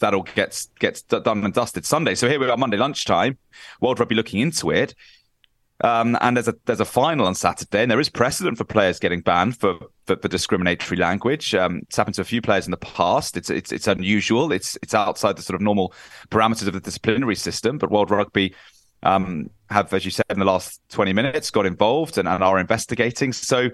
[0.00, 2.14] that all gets gets done and dusted Sunday.
[2.14, 3.38] So here we are Monday lunchtime.
[3.80, 4.94] World Rugby looking into it.
[5.82, 8.98] Um, and there's a there's a final on Saturday, and there is precedent for players
[8.98, 11.54] getting banned for for, for discriminatory language.
[11.54, 13.36] Um, it's happened to a few players in the past.
[13.36, 14.52] It's it's it's unusual.
[14.52, 15.94] It's it's outside the sort of normal
[16.30, 17.78] parameters of the disciplinary system.
[17.78, 18.54] But World Rugby
[19.02, 22.58] um, have, as you said, in the last 20 minutes, got involved and, and are
[22.58, 23.32] investigating.
[23.32, 23.70] So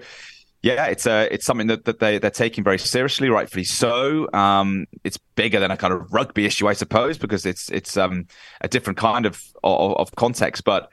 [0.63, 4.27] yeah, it's a it's something that, that they they're taking very seriously, rightfully so.
[4.33, 8.27] Um, it's bigger than a kind of rugby issue, I suppose, because it's it's um,
[8.61, 10.63] a different kind of, of of context.
[10.63, 10.89] But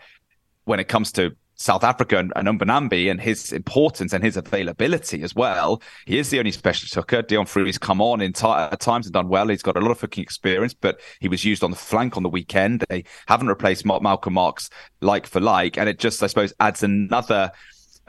[0.65, 5.23] when it comes to South Africa and, and Mbonambi and his importance and his availability
[5.23, 5.81] as well.
[6.07, 7.23] He is the only specialist hooker.
[7.23, 9.49] Deon Fourie's come on in t- at times and done well.
[9.49, 12.23] He's got a lot of hooking experience, but he was used on the flank on
[12.23, 12.85] the weekend.
[12.89, 14.69] They haven't replaced Mal- Malcolm Marx
[15.01, 17.53] like for like, and it just, I suppose, adds another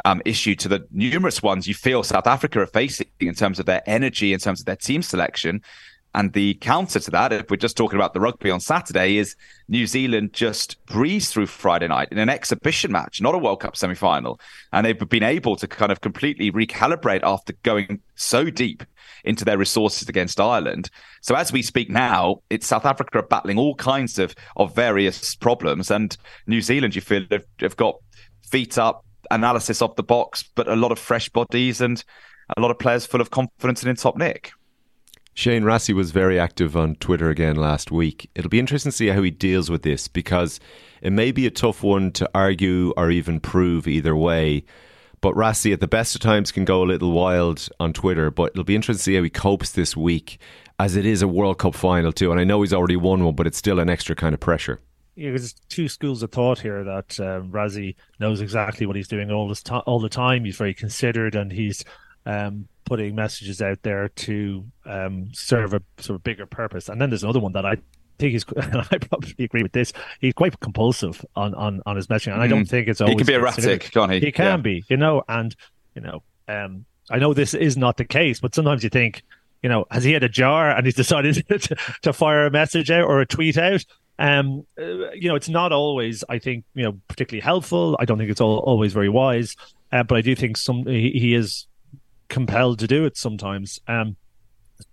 [0.03, 3.65] um, issue to the numerous ones you feel South Africa are facing in terms of
[3.65, 5.61] their energy, in terms of their team selection.
[6.15, 9.35] And the counter to that, if we're just talking about the rugby on Saturday, is
[9.67, 13.75] New Zealand just breezed through Friday night in an exhibition match, not a World Cup
[13.75, 14.39] semi final.
[14.71, 18.85] And they've been able to kind of completely recalibrate after going so deep
[19.25, 20.89] into their resources against Ireland.
[21.19, 25.91] So as we speak now, it's South Africa battling all kinds of, of various problems.
[25.91, 26.15] And
[26.47, 27.95] New Zealand, you feel, have, have got
[28.49, 32.01] feet up, analysis off the box, but a lot of fresh bodies and
[32.55, 34.53] a lot of players full of confidence and in top nick.
[35.37, 38.29] Shane Rassie was very active on Twitter again last week.
[38.35, 40.61] It'll be interesting to see how he deals with this because
[41.01, 44.63] it may be a tough one to argue or even prove either way.
[45.19, 48.31] But Rassie, at the best of times, can go a little wild on Twitter.
[48.31, 50.39] But it'll be interesting to see how he copes this week,
[50.79, 52.31] as it is a World Cup final too.
[52.31, 54.79] And I know he's already won one, but it's still an extra kind of pressure.
[55.15, 59.31] Yeah, there's two schools of thought here that um, Rassie knows exactly what he's doing
[59.31, 60.45] all this to- all the time.
[60.45, 61.83] He's very considered, and he's
[62.25, 66.87] um, putting messages out there to um, serve a sort of bigger purpose.
[66.89, 67.75] And then there's another one that I
[68.19, 69.91] think he's, and I probably agree with this.
[70.21, 72.69] He's quite compulsive on on, on his messaging, and I don't Mm.
[72.69, 73.13] think it's always.
[73.13, 74.19] He can be erratic, can't he?
[74.19, 74.57] He can Yeah.
[74.57, 75.55] be, you know, and
[75.95, 79.23] you know, um, I know this is not the case, but sometimes you think,
[79.63, 82.89] you know, has he had a jar and he's decided to, to fire a message
[82.91, 83.83] out or a tweet out?
[84.17, 87.97] Um, uh, you know, it's not always, I think, you know, particularly helpful.
[87.99, 89.55] I don't think it's all, always very wise,
[89.91, 91.67] uh, but I do think some he, he is
[92.29, 93.79] compelled to do it sometimes.
[93.87, 94.15] Um,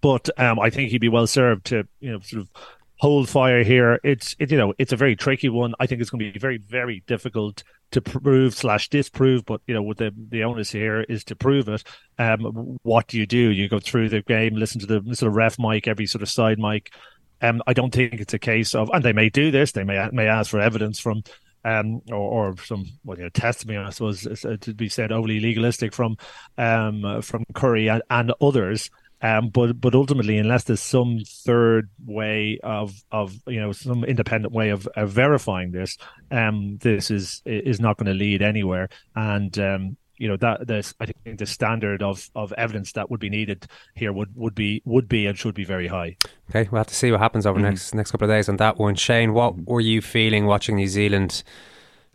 [0.00, 2.48] but um, I think he'd be well served to, you know, sort of
[2.96, 3.98] hold fire here.
[4.04, 5.74] It's it, you know, it's a very tricky one.
[5.80, 9.44] I think it's going to be very, very difficult to prove slash disprove.
[9.44, 11.82] But you know, with the the onus here is to prove it.
[12.18, 13.38] Um, what do you do?
[13.38, 16.30] You go through the game, listen to the sort of ref mic, every sort of
[16.30, 16.92] side mic.
[17.40, 19.72] Um, I don't think it's a case of, and they may do this.
[19.72, 21.24] They may may ask for evidence from,
[21.64, 23.78] um, or, or some well, you know, testimony.
[23.78, 26.16] I suppose uh, to be said overly legalistic from,
[26.58, 28.90] um, from Curry and, and others.
[29.22, 34.52] Um, but but ultimately, unless there's some third way of of you know some independent
[34.52, 35.96] way of, of verifying this,
[36.32, 38.88] um, this is is not going to lead anywhere.
[39.14, 43.18] And um, you know that this I think the standard of, of evidence that would
[43.20, 46.16] be needed here would, would be would be and should be very high.
[46.50, 47.62] Okay, we'll have to see what happens over Mhm.
[47.62, 48.94] the next next couple of days on that one.
[48.94, 51.42] Shane, what were you feeling watching New Zealand?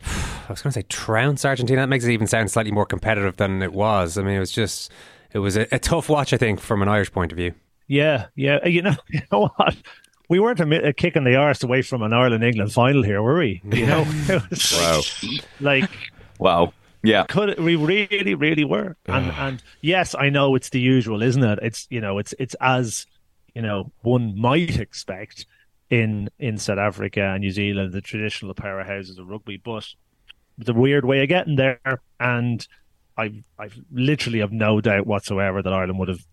[0.48, 1.82] I was going to say trounce Argentina.
[1.82, 4.16] That makes it even sound slightly more competitive than it was.
[4.16, 4.90] I mean, it was just
[5.32, 7.52] it was a, a tough watch, I think, from an Irish point of view.
[7.86, 8.66] Yeah, yeah.
[8.66, 9.76] You know, you know what?
[10.30, 13.02] We weren't a, mi- a kick in the arse away from an Ireland England final
[13.02, 13.60] here, were we?
[13.72, 14.06] You know,
[14.72, 15.00] Wow.
[15.60, 15.90] like
[16.38, 16.72] Wow.
[17.08, 17.24] Yeah.
[17.24, 18.96] could we really, really were.
[19.06, 21.58] And and yes, I know it's the usual, isn't it?
[21.62, 23.06] It's you know, it's it's as
[23.54, 25.46] you know one might expect
[25.90, 29.86] in in South Africa and New Zealand, the traditional powerhouses of rugby, but
[30.58, 31.80] the weird way of getting there.
[32.20, 32.66] And
[33.16, 36.24] I I literally have no doubt whatsoever that Ireland would have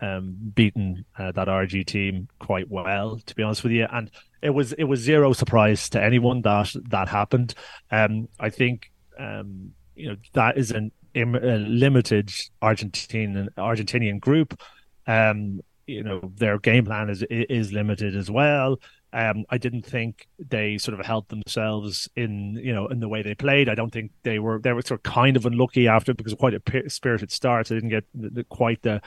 [0.00, 3.86] um, beaten uh, that RG team quite well, to be honest with you.
[3.90, 4.10] And
[4.42, 7.54] it was it was zero surprise to anyone that that happened.
[7.90, 12.28] Um, I think um, you know that is an a limited
[12.62, 14.60] Argentinian Argentinian group.
[15.06, 18.78] Um, you know their game plan is is limited as well.
[19.10, 23.22] Um, I didn't think they sort of helped themselves in you know in the way
[23.22, 23.68] they played.
[23.68, 26.54] I don't think they were they were sort of kind of unlucky after because quite
[26.54, 27.68] a pi- spirited start.
[27.68, 29.00] They didn't get the, the, quite the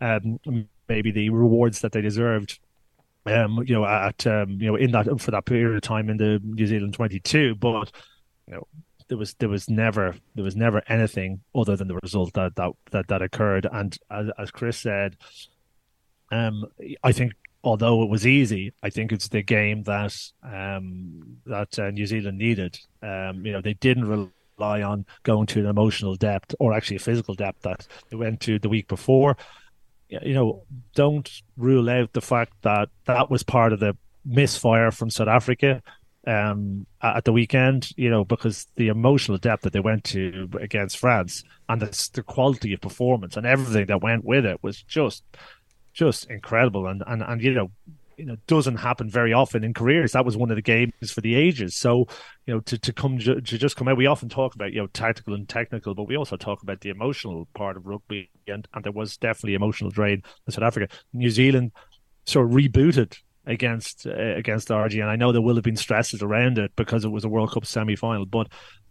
[0.00, 0.38] um,
[0.88, 2.58] maybe the rewards that they deserved.
[3.24, 6.18] Um, you know, at um, you know in that for that period of time in
[6.18, 7.90] the New Zealand twenty two, but
[8.46, 8.68] you know
[9.08, 12.72] there was there was never there was never anything other than the result that that
[12.90, 13.66] that, that occurred.
[13.70, 15.16] And as, as Chris said,
[16.30, 16.64] um,
[17.02, 17.32] I think
[17.62, 22.38] although it was easy, I think it's the game that um, that uh, New Zealand
[22.38, 22.78] needed.
[23.02, 24.06] Um, you know, they didn't
[24.58, 28.40] rely on going to an emotional depth or actually a physical depth that they went
[28.42, 29.36] to the week before.
[30.08, 30.62] You know,
[30.94, 35.82] don't rule out the fact that that was part of the misfire from South Africa
[36.26, 37.90] um, at the weekend.
[37.96, 42.22] You know, because the emotional depth that they went to against France and the, the
[42.22, 45.24] quality of performance and everything that went with it was just
[45.92, 47.70] just incredible and and, and you know
[48.16, 50.12] you know doesn't happen very often in careers.
[50.12, 51.76] That was one of the games for the ages.
[51.76, 52.06] So
[52.46, 53.96] you know to to come to just come out.
[53.96, 56.90] We often talk about you know tactical and technical, but we also talk about the
[56.90, 60.94] emotional part of rugby, and and there was definitely emotional drain in South Africa.
[61.12, 61.72] New Zealand
[62.24, 63.16] sort of rebooted
[63.46, 67.04] against uh, against RG, and I know there will have been stresses around it because
[67.04, 68.48] it was a World Cup semi final, but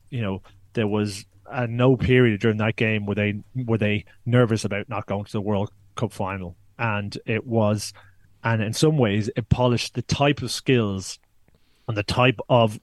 [0.09, 0.41] you know
[0.73, 1.25] there was
[1.69, 5.41] no period during that game were they were they nervous about not going to the
[5.41, 7.93] World Cup final, and it was,
[8.43, 11.19] and in some ways it polished the type of skills
[11.87, 12.79] and the type of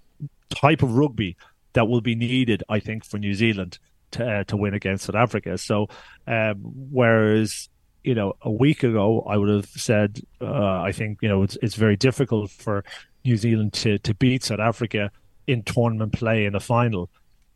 [0.50, 1.36] type of rugby
[1.72, 3.78] that will be needed, I think, for New Zealand
[4.12, 5.58] to uh, to win against South Africa.
[5.58, 5.88] So,
[6.26, 7.68] um, whereas
[8.04, 11.56] you know a week ago I would have said uh, I think you know it's
[11.62, 12.84] it's very difficult for
[13.24, 15.10] New Zealand to to beat South Africa
[15.46, 17.10] in tournament play in a final.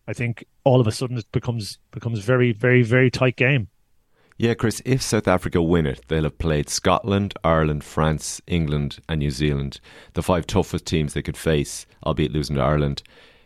[0.09, 3.69] I think all of a sudden it becomes becomes very very very tight game.
[4.39, 9.21] Yeah, Chris, if South Africa win it, they'll have played Scotland, Ireland, France, England, and
[9.21, 9.81] New Zealand,
[10.13, 13.03] the five toughest teams they could face, albeit losing to Ireland.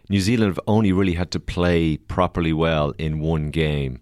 [0.08, 4.00] New Zealand have only really had to play properly well in one game.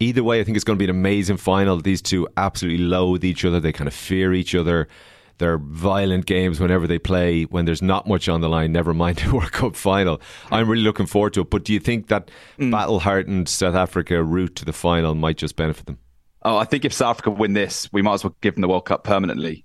[0.00, 1.76] Either way, I think it's going to be an amazing final.
[1.76, 4.88] These two absolutely loathe each other, they kind of fear each other.
[5.36, 9.22] They're violent games whenever they play when there's not much on the line, never mind
[9.24, 10.20] a World Cup final.
[10.50, 11.50] I'm really looking forward to it.
[11.50, 15.56] But do you think that battle hardened South Africa route to the final might just
[15.56, 15.98] benefit them?
[16.42, 18.68] Oh, I think if South Africa win this, we might as well give them the
[18.68, 19.64] World Cup permanently.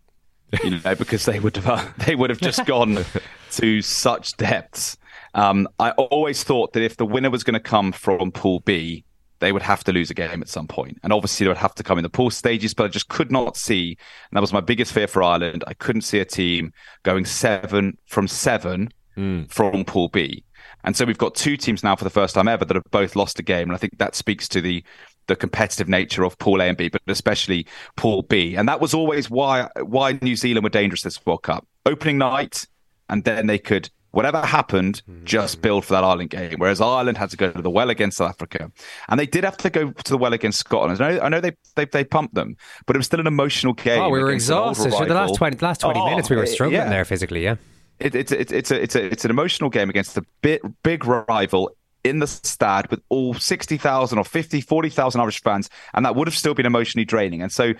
[0.63, 3.05] You know, because they would have they would have just gone
[3.51, 4.97] to such depths.
[5.33, 9.04] Um, I always thought that if the winner was going to come from Pool B,
[9.39, 11.75] they would have to lose a game at some point, and obviously they would have
[11.75, 12.73] to come in the pool stages.
[12.73, 13.97] But I just could not see,
[14.29, 15.63] and that was my biggest fear for Ireland.
[15.67, 16.73] I couldn't see a team
[17.03, 19.43] going seven from seven hmm.
[19.45, 20.43] from Pool B.
[20.83, 23.15] And so we've got two teams now for the first time ever that have both
[23.15, 23.69] lost a game.
[23.69, 24.83] And I think that speaks to the
[25.27, 27.65] the competitive nature of Pool A and B, but especially
[27.95, 28.55] Pool B.
[28.55, 31.67] And that was always why why New Zealand were dangerous this World Cup.
[31.85, 32.67] Opening night,
[33.09, 35.25] and then they could whatever happened, mm-hmm.
[35.25, 36.55] just build for that Ireland game.
[36.57, 38.71] Whereas Ireland had to go to the well against South Africa,
[39.09, 41.01] and they did have to go to the well against Scotland.
[41.01, 42.55] I know, I know they, they they pumped them,
[42.85, 44.01] but it was still an emotional game.
[44.01, 44.97] Oh, we were against an old exhausted.
[44.97, 46.89] For the last twenty, last twenty Oh, minutes, we were struggling yeah.
[46.89, 47.43] there physically.
[47.43, 47.55] Yeah.
[47.99, 51.05] It, it's it's it's a it's a it's an emotional game against a big big
[51.05, 51.71] rival
[52.03, 56.37] in the stad with all 60,000 or 50 40,000 Irish fans and that would have
[56.37, 57.73] still been emotionally draining and so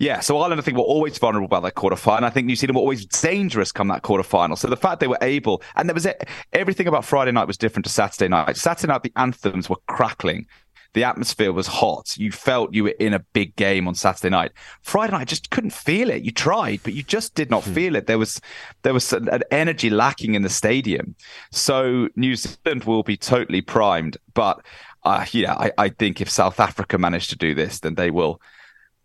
[0.00, 2.24] yeah, so Ireland, I think, were always vulnerable about that quarter final.
[2.26, 4.56] I think New Zealand were always dangerous come that quarter final.
[4.56, 6.06] So the fact they were able, and there was
[6.54, 8.56] everything about Friday night was different to Saturday night.
[8.56, 10.46] Saturday night, the anthems were crackling.
[10.94, 12.16] The atmosphere was hot.
[12.16, 14.52] You felt you were in a big game on Saturday night.
[14.80, 16.22] Friday night, I just couldn't feel it.
[16.22, 18.06] You tried, but you just did not feel it.
[18.06, 18.40] There was
[18.82, 21.14] there was an an energy lacking in the stadium.
[21.52, 24.16] So New Zealand will be totally primed.
[24.32, 24.64] But
[25.04, 28.40] uh, yeah, I, I think if South Africa manage to do this, then they will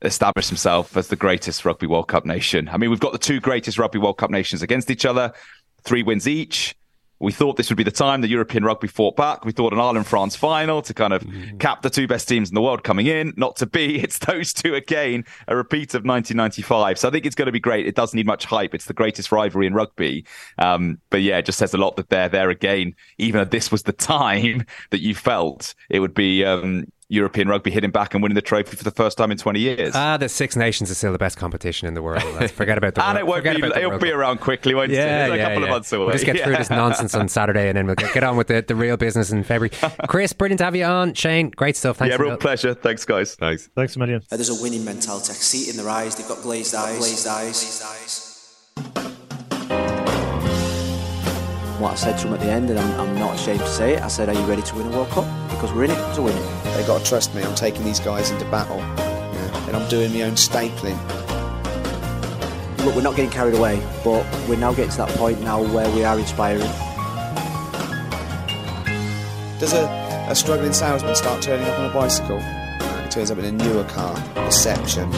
[0.02, 2.70] establish himself as the greatest Rugby World Cup nation.
[2.70, 5.34] I mean, we've got the two greatest Rugby World Cup nations against each other,
[5.84, 6.76] three wins each.
[7.20, 9.46] We thought this would be the time the European rugby fought back.
[9.46, 11.26] We thought an Ireland France final to kind of
[11.60, 13.34] cap the two best teams in the world coming in.
[13.38, 13.96] Not to be.
[14.06, 17.00] It's those two again, a repeat of 1995.
[17.00, 17.88] So I think it's going to be great.
[17.88, 18.76] It doesn't need much hype.
[18.76, 20.26] It's the greatest rivalry in rugby.
[20.60, 22.94] Um, but yeah, it just says a lot that they're there again.
[23.18, 27.70] Even if this was the time that you felt it would be um, European rugby
[27.70, 29.94] hitting back and winning the trophy for the first time in 20 years.
[29.96, 32.24] Ah, the Six Nations is still the best competition in the world.
[32.40, 34.96] Let's forget about the and it won't be, it'll be around quickly, won't it?
[34.96, 35.64] Yeah, It's a couple yeah.
[35.64, 36.06] of months away.
[36.06, 36.58] We'll just get through Yeah.
[36.58, 39.32] this nonsense on Saturday and then we'll get, get on with the, the real business
[39.32, 39.70] in February.
[40.08, 41.14] Chris, brilliant to have you on.
[41.14, 41.98] Shane, great stuff.
[41.98, 42.74] Thanks yeah, real pleasure.
[42.74, 43.36] Thanks, guys.
[43.36, 43.70] Thanks.
[43.76, 44.22] Thanks a million.
[44.32, 45.30] Uh, there's a winning mentality.
[45.30, 46.16] I see it in their eyes.
[46.16, 46.98] They've got glazed eyes.
[46.98, 48.25] Glazed eyes.
[51.80, 53.96] What I said to them at the end, and I'm, I'm not ashamed to say
[53.96, 55.26] it, I said, Are you ready to win a World Cup?
[55.50, 56.64] Because we're in it to win it.
[56.76, 57.44] They've got to trust me.
[57.44, 60.98] I'm taking these guys into battle, yeah, and I'm doing my own stapling.
[62.86, 65.90] Look, we're not getting carried away, but we're now getting to that point now where
[65.96, 66.62] we are inspiring.
[69.60, 69.86] Does a,
[70.30, 72.38] a struggling salesman start turning up on a bicycle?
[72.40, 74.16] Uh, he turns up in a newer car.
[74.46, 75.12] Deception.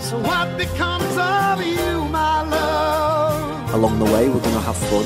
[0.00, 1.71] So what becomes of you, my love,
[3.82, 5.04] Along the way, we're going to have fun.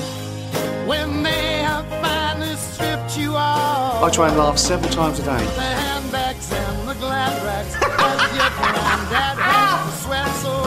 [0.86, 4.02] when they have finally stripped you off?
[4.02, 5.44] I try and laugh several times a The day.
[5.46, 10.66] handbags and the glad rags as your granddad sweat so.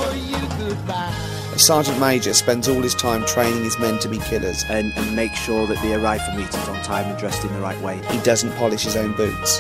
[1.54, 4.64] A sergeant major spends all his time training his men to be killers.
[4.70, 7.60] And, and make sure that they arrive for meetings on time and dressed in the
[7.60, 8.02] right way.
[8.10, 9.60] He doesn't polish his own boots.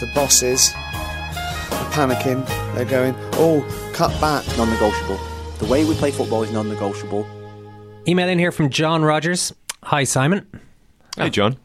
[0.00, 2.44] The bosses are panicking.
[2.74, 3.62] They're going, oh,
[3.94, 4.44] cut back.
[4.58, 5.20] Non negotiable.
[5.58, 7.26] The way we play football is non negotiable.
[8.06, 9.54] Email in here from John Rogers.
[9.84, 10.46] Hi, Simon.
[11.16, 11.28] Hey, oh.
[11.28, 11.56] John.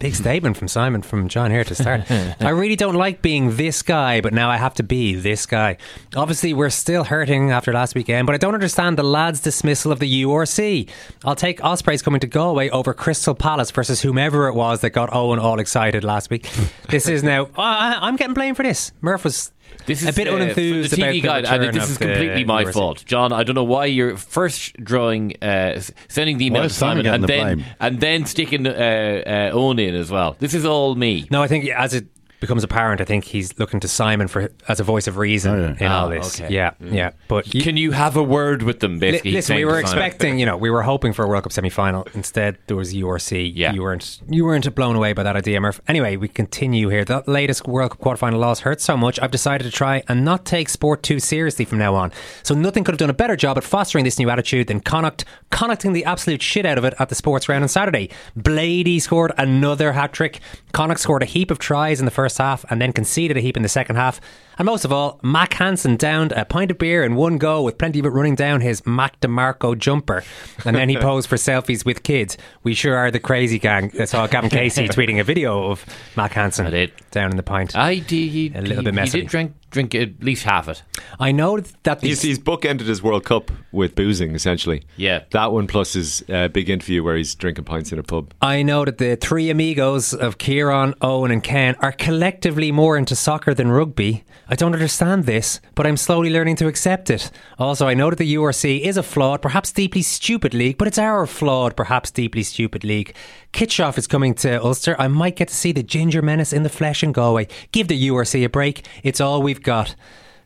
[0.00, 2.08] Big statement from Simon from John here to start.
[2.10, 5.76] I really don't like being this guy, but now I have to be this guy.
[6.14, 9.98] Obviously, we're still hurting after last weekend, but I don't understand the lads' dismissal of
[9.98, 10.88] the URC.
[11.24, 15.12] I'll take Ospreys coming to Galway over Crystal Palace versus whomever it was that got
[15.12, 16.48] Owen all excited last week.
[16.88, 17.46] This is now.
[17.46, 18.92] Oh, I, I'm getting blamed for this.
[19.02, 19.52] Murph was
[19.88, 21.90] This is a bit uh, unenthused for the about TV the guide, and this of
[21.90, 22.72] is the completely my URC.
[22.74, 23.32] fault, John.
[23.32, 27.22] I don't know why you're first drawing, uh, sending the email to Simon Simon, and
[27.24, 27.66] the then blame?
[27.80, 30.36] and then sticking uh, uh, Owen in as well.
[30.38, 31.26] This is all me.
[31.30, 32.06] No, I think as it
[32.40, 35.86] becomes apparent, I think he's looking to Simon for as a voice of reason in
[35.90, 36.40] all Ah, this.
[36.40, 36.52] okay.
[36.54, 36.92] Yeah, Mm.
[36.94, 37.10] yeah.
[37.26, 38.98] But Can you have a word with them?
[38.98, 41.68] Li- listen, we were expecting, you know, we were hoping for a World Cup semi
[41.70, 42.06] final.
[42.14, 43.52] Instead, there was URC.
[43.54, 43.72] Yeah.
[43.72, 45.80] You weren't you weren't blown away by that idea, Murph.
[45.88, 47.04] Anyway, we continue here.
[47.04, 50.44] The latest World Cup quarterfinal loss hurt so much, I've decided to try and not
[50.44, 52.12] take sport too seriously from now on.
[52.42, 55.24] So nothing could have done a better job at fostering this new attitude than Connacht,
[55.50, 58.10] Connachting the absolute shit out of it at the sports round on Saturday.
[58.38, 60.40] Blady scored another hat trick.
[60.72, 63.56] Connacht scored a heap of tries in the first half and then conceded a heap
[63.56, 64.20] in the second half.
[64.58, 67.78] And most of all, Mack Hansen downed a pint of beer in one go with
[67.78, 70.24] plenty of it running down his Mac DeMarco jumper.
[70.64, 72.36] And then he posed for selfies with kids.
[72.64, 73.92] We sure are the crazy gang.
[73.98, 75.86] I saw Gavin Casey tweeting a video of
[76.16, 77.76] Mack Hansen down in the pint.
[77.76, 78.56] I did.
[78.56, 79.18] A little he, bit messy.
[79.18, 80.82] He did drink drink at least half it.
[81.20, 84.84] I know that He's, he's bookended his World Cup with boozing, essentially.
[84.96, 85.24] Yeah.
[85.30, 88.32] That one plus his uh, big interview where he's drinking pints in a pub.
[88.40, 93.14] I know that the three amigos of Kieran, Owen, and Ken are collectively more into
[93.14, 94.24] soccer than rugby.
[94.50, 97.30] I don't understand this, but I'm slowly learning to accept it.
[97.58, 100.96] Also, I know that the URC is a flawed, perhaps deeply stupid league, but it's
[100.98, 103.14] our flawed, perhaps deeply stupid league.
[103.52, 104.96] Kitshoff is coming to Ulster.
[104.98, 107.46] I might get to see the Ginger Menace in the flesh in Galway.
[107.72, 108.86] Give the URC a break.
[109.02, 109.94] It's all we've got,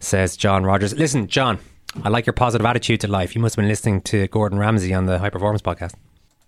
[0.00, 0.94] says John Rogers.
[0.94, 1.60] Listen, John,
[2.02, 3.36] I like your positive attitude to life.
[3.36, 5.94] You must have been listening to Gordon Ramsay on the High Performance podcast.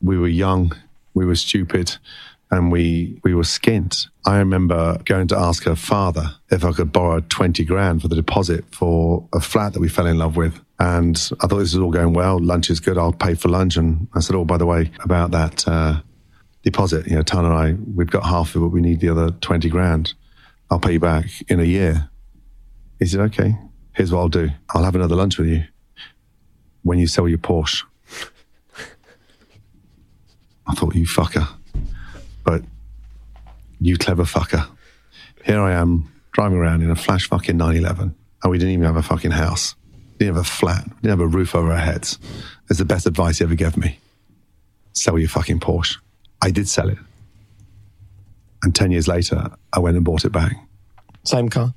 [0.03, 0.73] we were young,
[1.15, 1.99] we were stupid,
[2.55, 4.07] and we we were skint.
[4.27, 8.15] I remember going to ask her father if I could borrow twenty grand for the
[8.17, 10.61] deposit for a flat that we fell in love with.
[10.79, 12.39] And I thought this was all going well.
[12.39, 12.99] Lunch is good.
[12.99, 13.77] I'll pay for lunch.
[13.77, 16.01] And I said, "Oh, by the way, about that uh,
[16.63, 19.31] deposit, you know, Tan and I, we've got half of it, we need the other
[19.33, 20.15] twenty grand.
[20.71, 22.09] I'll pay you back in a year."
[22.99, 23.57] He said, "Okay.
[23.95, 24.51] Here's what I'll do.
[24.71, 25.65] I'll have another lunch with you
[26.83, 27.85] when you sell your Porsche."
[30.67, 31.47] I thought, you fucker.
[32.45, 32.63] But
[33.81, 34.67] you clever fucker.
[35.45, 38.97] Here I am driving around in a flash fucking 911, and we didn't even have
[38.97, 39.75] a fucking house.
[40.19, 40.85] Didn't have a flat.
[41.03, 42.19] Didn't have a roof over our heads.
[42.71, 43.99] It's the best advice he ever gave me.
[44.93, 45.97] Sell your fucking Porsche.
[46.41, 46.99] I did sell it.
[48.63, 50.53] And 10 years later, I went and bought it back.
[51.25, 51.75] Same car?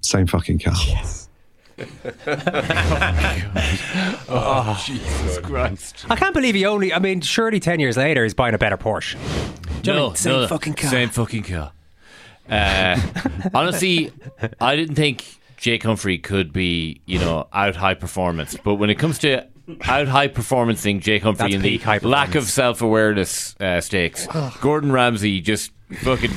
[0.00, 0.74] Same fucking car.
[0.86, 1.28] Yes.
[4.26, 6.06] Oh, Jesus Christ.
[6.08, 6.92] I can't believe he only.
[6.92, 9.16] I mean, surely ten years later he's buying a better Porsche.
[9.84, 10.40] Do you know what I No, mean?
[10.40, 10.90] same no, fucking car.
[10.90, 11.72] Same fucking car.
[12.48, 13.00] Uh,
[13.54, 14.12] honestly,
[14.60, 15.24] I didn't think
[15.56, 18.56] Jake Humphrey could be, you know, out high performance.
[18.62, 19.46] But when it comes to
[19.84, 23.80] out high performancing Jake Humphrey That's in the peak high lack of self awareness uh,
[23.80, 24.26] stakes,
[24.60, 25.70] Gordon Ramsay just
[26.02, 26.32] fucking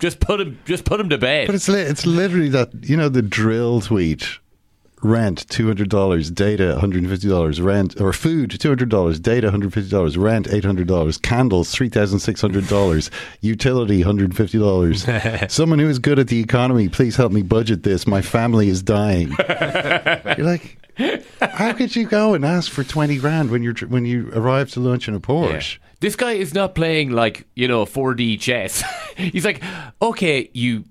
[0.00, 1.46] just put him just put him to bed.
[1.46, 4.26] But it's li- it's literally that you know the drill tweet.
[5.02, 8.88] Rent two hundred dollars, data one hundred and fifty dollars, rent or food two hundred
[8.88, 12.66] dollars, data one hundred fifty dollars, rent eight hundred dollars, candles three thousand six hundred
[12.68, 13.10] dollars,
[13.42, 15.06] utility one hundred fifty dollars.
[15.52, 18.06] Someone who is good at the economy, please help me budget this.
[18.06, 19.28] My family is dying.
[20.36, 20.78] You're like,
[21.40, 24.80] how could you go and ask for twenty grand when you're when you arrive to
[24.80, 25.78] lunch in a Porsche?
[26.00, 28.82] This guy is not playing like, you know, 4D chess.
[29.16, 29.62] He's like,
[30.02, 30.84] okay, you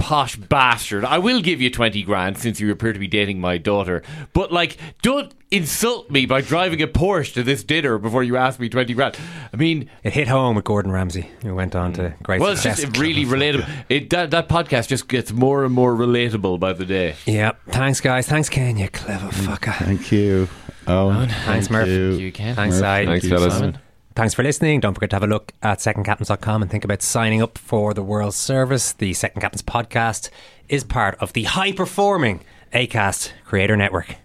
[0.00, 3.58] posh bastard, I will give you 20 grand since you appear to be dating my
[3.58, 4.02] daughter.
[4.32, 8.58] But, like, don't insult me by driving a Porsche to this dinner before you ask
[8.58, 9.16] me 20 grand.
[9.52, 12.22] I mean, It hit home with Gordon Ramsay, who went on to mm.
[12.22, 12.86] great well, it's success.
[12.86, 13.68] just really relatable.
[13.90, 17.16] It, that, that podcast just gets more and more relatable by the day.
[17.26, 18.26] Yeah, thanks, guys.
[18.26, 18.78] Thanks, Ken.
[18.78, 19.46] You clever mm.
[19.46, 19.76] fucker.
[19.84, 20.48] Thank you.
[20.86, 21.88] Oh, Thanks, Murph.
[21.88, 22.32] You.
[22.32, 23.04] Thanks, Murph, I.
[23.04, 23.78] thank you, Simon.
[24.14, 24.80] Thanks for listening.
[24.80, 28.02] Don't forget to have a look at secondcaptains.com and think about signing up for the
[28.02, 28.92] World Service.
[28.92, 30.30] The Second Captains podcast
[30.68, 32.42] is part of the high performing
[32.72, 34.16] ACAST Creator Network.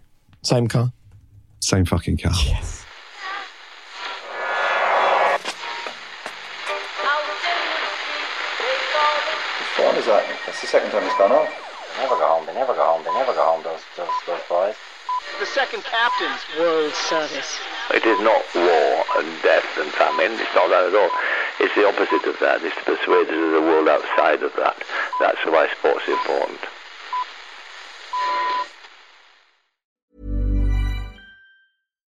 [0.41, 0.91] Same car?
[1.61, 2.33] Same fucking car.
[8.75, 10.23] Whose phone is that?
[10.45, 11.49] That's the second time it's gone off.
[11.95, 12.45] They never go home.
[12.45, 13.03] They never go home.
[13.03, 13.63] They never go home.
[13.63, 14.75] Those those those boys.
[15.39, 17.57] The second captain's World Service.
[17.93, 20.33] It is not war and death and famine.
[20.39, 21.11] It's not that at all.
[21.59, 22.63] It's the opposite of that.
[22.63, 24.75] It's to persuade the world outside of that.
[25.19, 26.59] That's why sport's is important.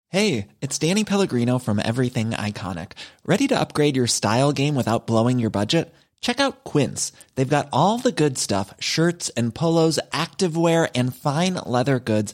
[0.09, 2.93] Hey, it's Danny Pellegrino from Everything Iconic.
[3.26, 5.93] Ready to upgrade your style game without blowing your budget?
[6.22, 7.11] Check out Quince.
[7.36, 12.34] They've got all the good stuff shirts and polos, activewear, and fine leather goods,